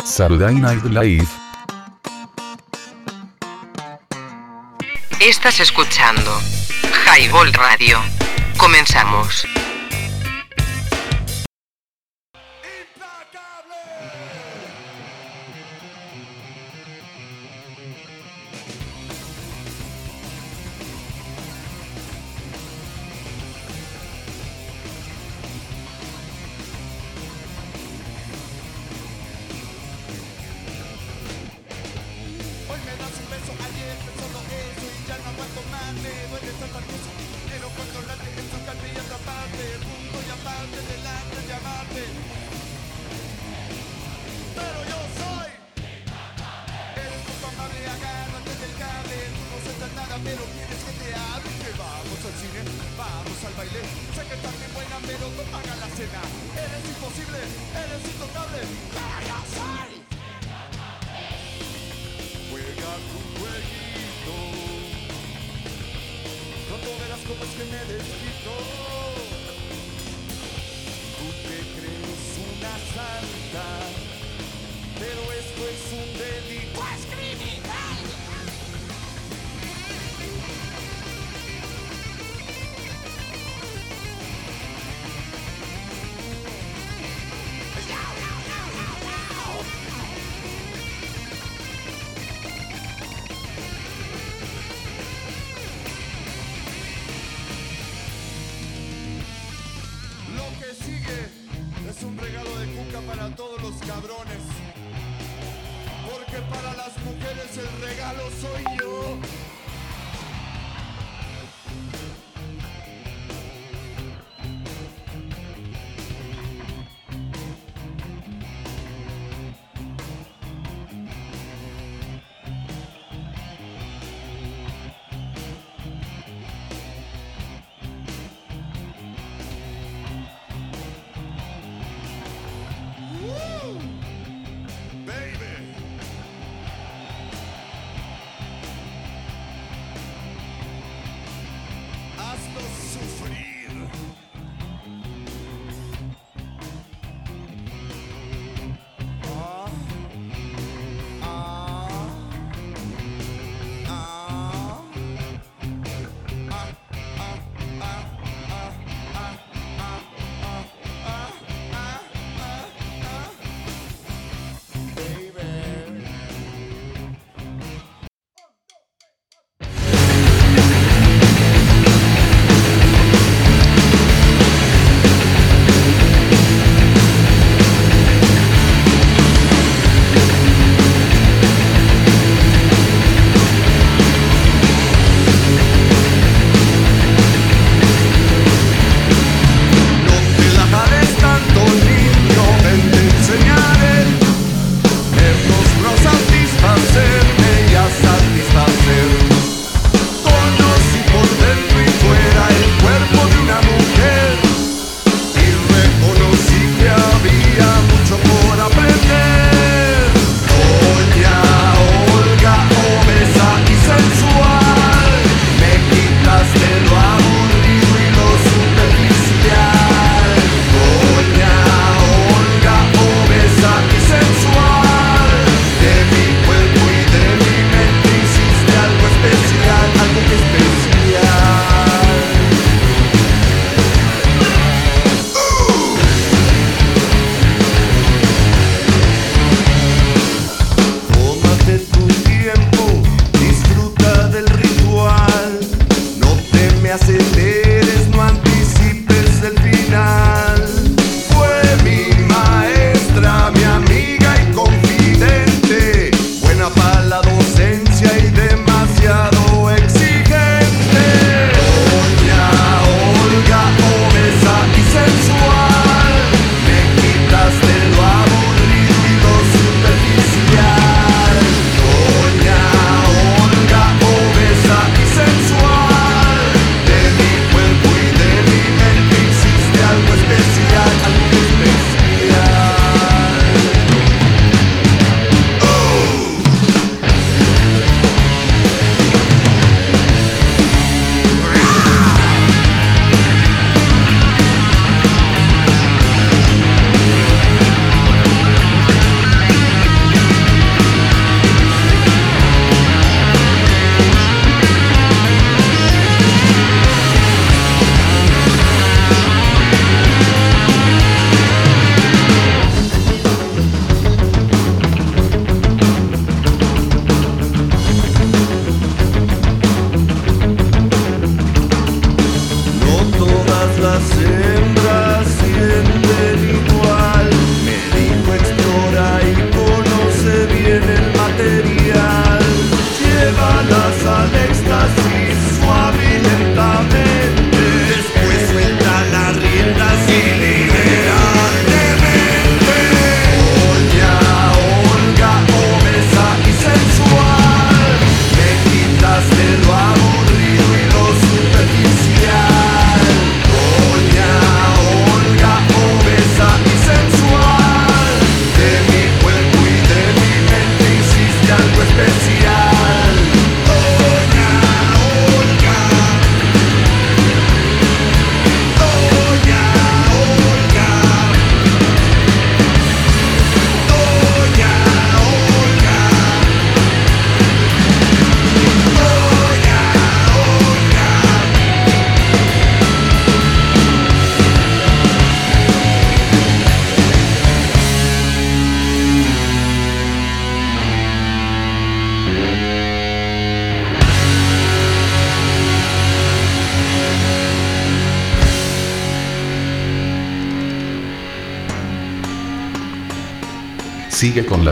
[0.02, 1.28] Saturday Night.
[5.20, 6.40] Estás escuchando
[7.06, 8.00] Highball Radio.
[8.56, 9.46] Comenzamos.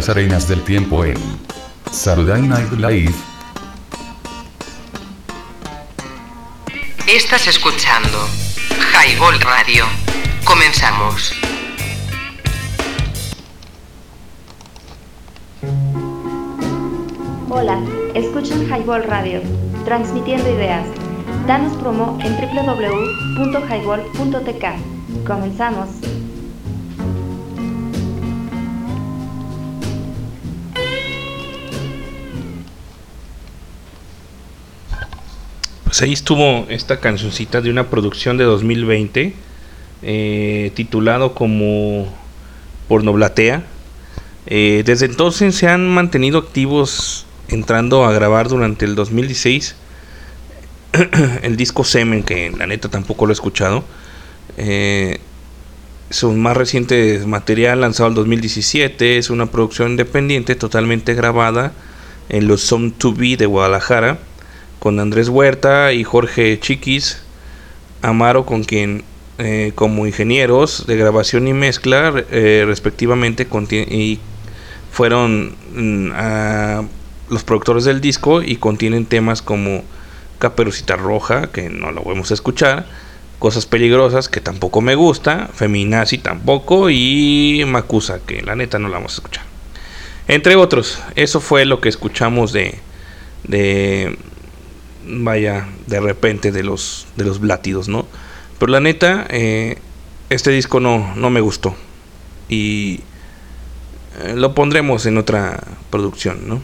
[0.01, 1.19] Las arenas del tiempo en
[1.93, 3.13] Saturday Night Live.
[7.07, 8.27] Estás escuchando
[8.95, 9.85] Highball Radio.
[10.45, 11.35] Comenzamos.
[17.51, 17.79] Hola,
[18.15, 19.43] escuchan Highball Radio,
[19.85, 20.87] transmitiendo ideas.
[21.47, 25.27] Danos promo en www.highball.tk.
[25.27, 26.00] Comenzamos.
[36.03, 39.35] Ahí estuvo esta cancioncita de una producción de 2020
[40.03, 42.13] eh, titulado como
[42.89, 43.65] Pornoblatea.
[44.47, 49.77] Eh, desde entonces se han mantenido activos entrando a grabar durante el 2016
[51.43, 53.85] el disco Semen, que la neta tampoco lo he escuchado.
[54.57, 55.21] Eh,
[56.11, 61.73] su más reciente material lanzado en 2017 es una producción independiente totalmente grabada
[62.29, 64.19] en los Some to Be de Guadalajara
[64.81, 67.23] con Andrés Huerta y Jorge Chiquis
[68.03, 69.05] Amaro con quien
[69.39, 73.47] eh, como ingenieros de grabación y mezcla eh, respectivamente
[73.89, 74.19] y
[74.91, 76.11] fueron mm,
[77.31, 79.85] los productores del disco y contienen temas como
[80.39, 82.87] Caperucita Roja, que no lo vamos a escuchar,
[83.39, 88.97] Cosas Peligrosas, que tampoco me gusta, Feminazi tampoco, y Macusa, que la neta no la
[88.97, 89.45] vamos a escuchar.
[90.29, 92.79] Entre otros, eso fue lo que escuchamos de,
[93.45, 94.19] de
[95.07, 98.07] vaya, de repente de los, de los blátidos, ¿no?
[98.59, 99.79] Pero la neta, eh,
[100.29, 101.75] este disco no, no me gustó.
[102.49, 103.01] Y
[104.23, 106.61] eh, lo pondremos en otra producción, ¿no?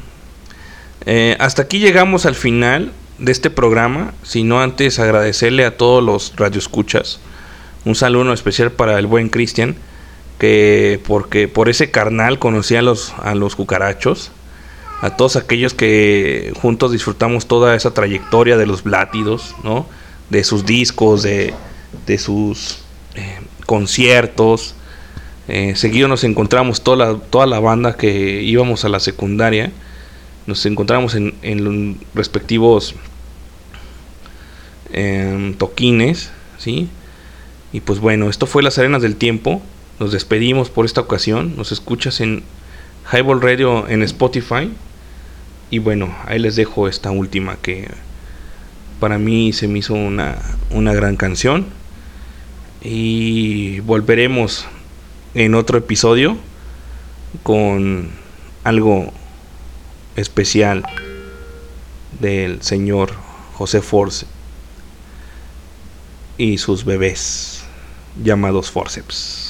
[1.07, 6.35] Eh, hasta aquí llegamos al final de este programa, sino antes agradecerle a todos los
[6.37, 7.21] radioescuchas.
[7.85, 9.77] Un saludo especial para el buen Cristian,
[10.39, 14.33] que porque por ese carnal conocí a los, a los cucarachos,
[15.03, 19.87] a todos aquellos que juntos disfrutamos toda esa trayectoria de los Blátidos, ¿no?
[20.31, 21.55] De sus discos, de,
[22.07, 22.79] de sus
[23.15, 24.75] eh, conciertos.
[25.49, 29.73] Eh, seguido nos encontramos toda la, toda la banda que íbamos a la secundaria
[30.47, 32.95] nos encontramos en, los respectivos
[34.93, 36.89] em, toquines, ¿sí?
[37.73, 39.61] Y pues bueno, esto fue Las Arenas del Tiempo.
[39.99, 41.57] Nos despedimos por esta ocasión.
[41.57, 42.45] Nos escuchas en
[43.13, 44.73] Highball Radio en Spotify.
[45.71, 47.89] Y bueno, ahí les dejo esta última que
[49.01, 50.39] para mí se me hizo una,
[50.71, 51.67] una gran canción.
[52.83, 54.67] Y volveremos
[55.35, 56.37] en otro episodio
[57.43, 58.11] con
[58.65, 59.13] algo
[60.17, 60.85] especial
[62.21, 63.13] del señor
[63.55, 64.27] José Force
[66.39, 67.65] y sus bebés
[68.23, 69.46] llamados forceps.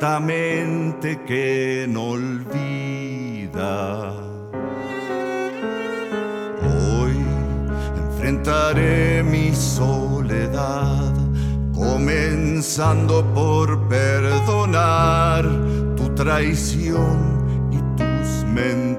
[0.00, 4.14] Esta mente que no olvida.
[6.62, 7.22] Hoy
[7.98, 11.12] enfrentaré mi soledad,
[11.74, 15.44] comenzando por perdonar
[15.96, 18.89] tu traición y tus mentiras.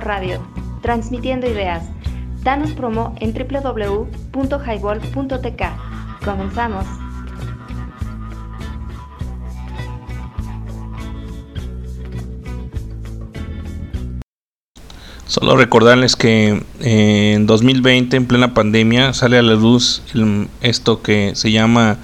[0.00, 0.40] Radio,
[0.80, 1.84] transmitiendo ideas.
[2.42, 5.62] Danos promo en www.highball.tk.
[6.24, 6.86] Comenzamos.
[15.32, 20.02] Solo recordarles que eh, en 2020, en plena pandemia, sale a la luz
[20.60, 21.96] esto que se llama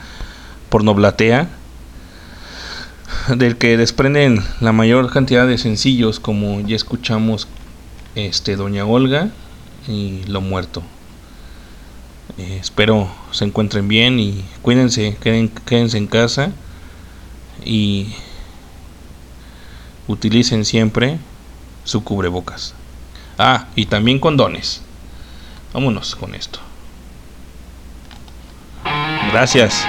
[0.70, 1.50] pornoblatea,
[3.36, 7.48] del que desprenden la mayor cantidad de sencillos, como ya escuchamos,
[8.26, 9.30] este Doña Olga
[9.86, 10.82] y Lo Muerto.
[12.36, 16.50] Eh, espero se encuentren bien y cuídense, queden- quédense en casa
[17.64, 18.12] y
[20.06, 21.18] utilicen siempre
[21.84, 22.74] su cubrebocas.
[23.38, 24.82] Ah, y también condones.
[25.72, 26.58] Vámonos con esto.
[29.32, 29.84] Gracias.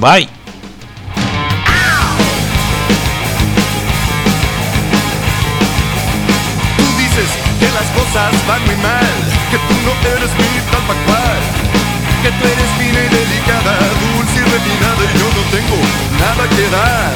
[0.00, 0.28] Bye.
[7.62, 9.14] Que las cosas van muy mal,
[9.54, 11.40] que tú no eres mi tal cual,
[12.22, 13.72] que tú eres fina y delicada,
[14.02, 15.78] dulce y refinada y yo no tengo
[16.18, 17.14] nada que dar.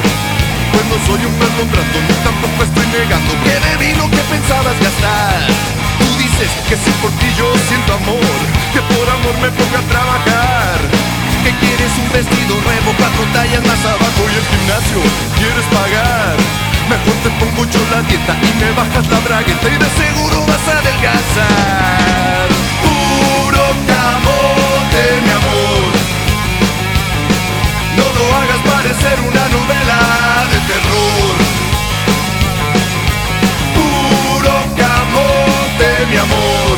[0.71, 4.77] Pues no soy un perdón trato, ni tampoco estoy negando que debí lo que pensabas
[4.79, 5.39] gastar.
[5.99, 8.39] Tú dices que si por ti yo siento amor,
[8.71, 10.77] que por amor me ponga a trabajar.
[11.43, 14.99] Que quieres un vestido nuevo, cuatro tallas más abajo y el gimnasio
[15.35, 16.66] quieres pagar.
[16.89, 20.67] Mejor te pongo yo la dieta y me bajas la bragueta y de seguro vas
[20.67, 22.47] a adelgazar.
[22.81, 25.91] Puro camote, mi amor.
[27.97, 29.99] No lo hagas parecer una novela
[30.51, 31.35] de terror.
[33.75, 36.75] Puro camote, mi amor.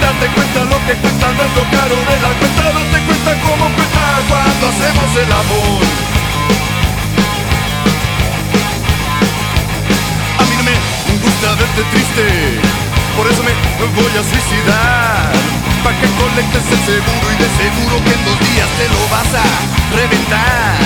[0.00, 2.62] Date cuenta lo que cuesta, no es lo caro de la cuenta.
[2.64, 6.07] Date cuenta cómo cuesta cuando hacemos el amor.
[13.16, 13.52] Por eso me
[13.94, 15.32] voy a suicidar.
[15.82, 19.30] Pa' que colectes el seguro y de seguro que en dos días te lo vas
[19.34, 19.46] a
[19.94, 20.78] reventar.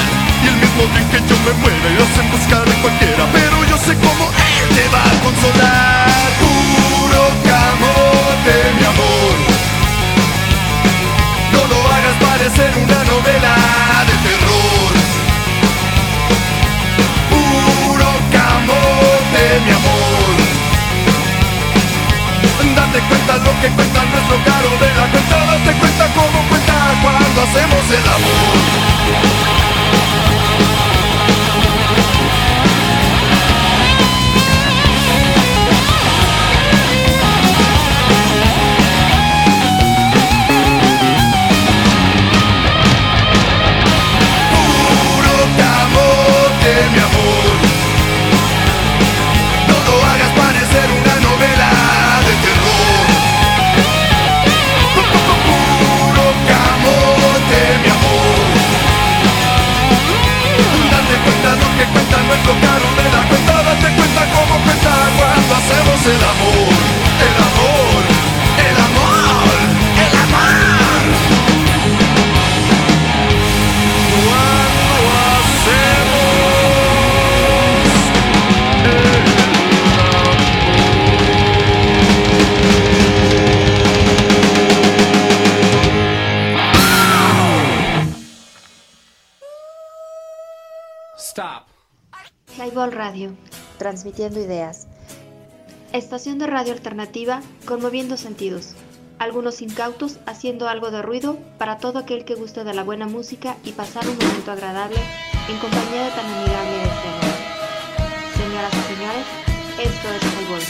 [0.42, 3.76] Y el mismo día que yo me muera irás en busca de cualquiera, pero yo
[3.78, 6.08] sé cómo él te va a consolar.
[6.40, 9.36] Puro camote, mi amor.
[11.52, 13.52] No lo hagas parecer una novela
[23.62, 25.36] que cuesta nuestro caro de la cuenta.
[25.47, 29.62] Date cuenta cómo cuenta cuando hacemos el amor.
[66.04, 66.74] el amor,
[67.20, 68.02] el amor,
[68.58, 69.54] el amor,
[70.02, 71.02] el amor.
[74.26, 74.82] Cuando.
[91.16, 91.62] Stop.
[92.92, 93.36] Radio,
[93.78, 94.88] transmitiendo ideas
[95.93, 98.70] Estación de radio alternativa, conmoviendo sentidos.
[99.19, 103.59] Algunos incautos haciendo algo de ruido para todo aquel que guste de la buena música
[103.62, 104.97] y pasar un momento agradable
[105.51, 107.20] en compañía de tan amigable escena.
[108.39, 109.27] Señoras y señores,
[109.81, 110.62] esto es Highball.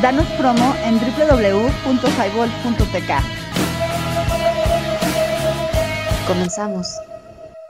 [0.00, 3.10] Danos promo en www.highball.tk.
[6.28, 6.86] Comenzamos.